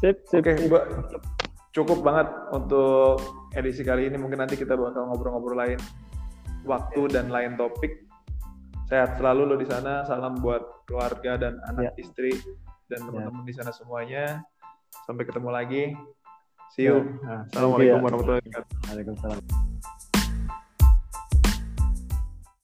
Sip, 0.05 0.17
sip. 0.29 0.41
Oke, 0.45 0.53
Mbak. 0.69 0.85
Cukup 1.73 1.99
banget 2.05 2.29
untuk 2.53 3.21
edisi 3.57 3.83
kali 3.83 4.13
ini. 4.13 4.21
Mungkin 4.21 4.45
nanti 4.45 4.55
kita 4.61 4.77
bakal 4.77 5.09
ngobrol-ngobrol 5.09 5.57
lain 5.57 5.81
waktu 6.69 7.09
dan 7.09 7.33
lain 7.33 7.57
topik. 7.57 8.05
Sehat 8.89 9.17
selalu 9.17 9.55
lo 9.55 9.57
di 9.57 9.67
sana. 9.69 10.05
Salam 10.05 10.39
buat 10.41 10.85
keluarga 10.89 11.37
dan 11.37 11.61
anak 11.69 11.97
istri 12.01 12.33
dan 12.89 13.05
teman-teman 13.05 13.45
di 13.45 13.55
sana 13.57 13.73
semuanya. 13.73 14.45
Sampai 15.05 15.29
ketemu 15.29 15.51
lagi. 15.53 15.83
See 16.77 16.89
you. 16.89 17.01
Nah, 17.25 17.49
thank 17.49 17.65
you 17.65 17.89
Assalamualaikum 17.89 17.89
ya. 17.89 18.05
warahmatullahi 18.05 18.41
wabarakatuh. 18.45 18.77
Waalaikumsalam. 18.89 19.98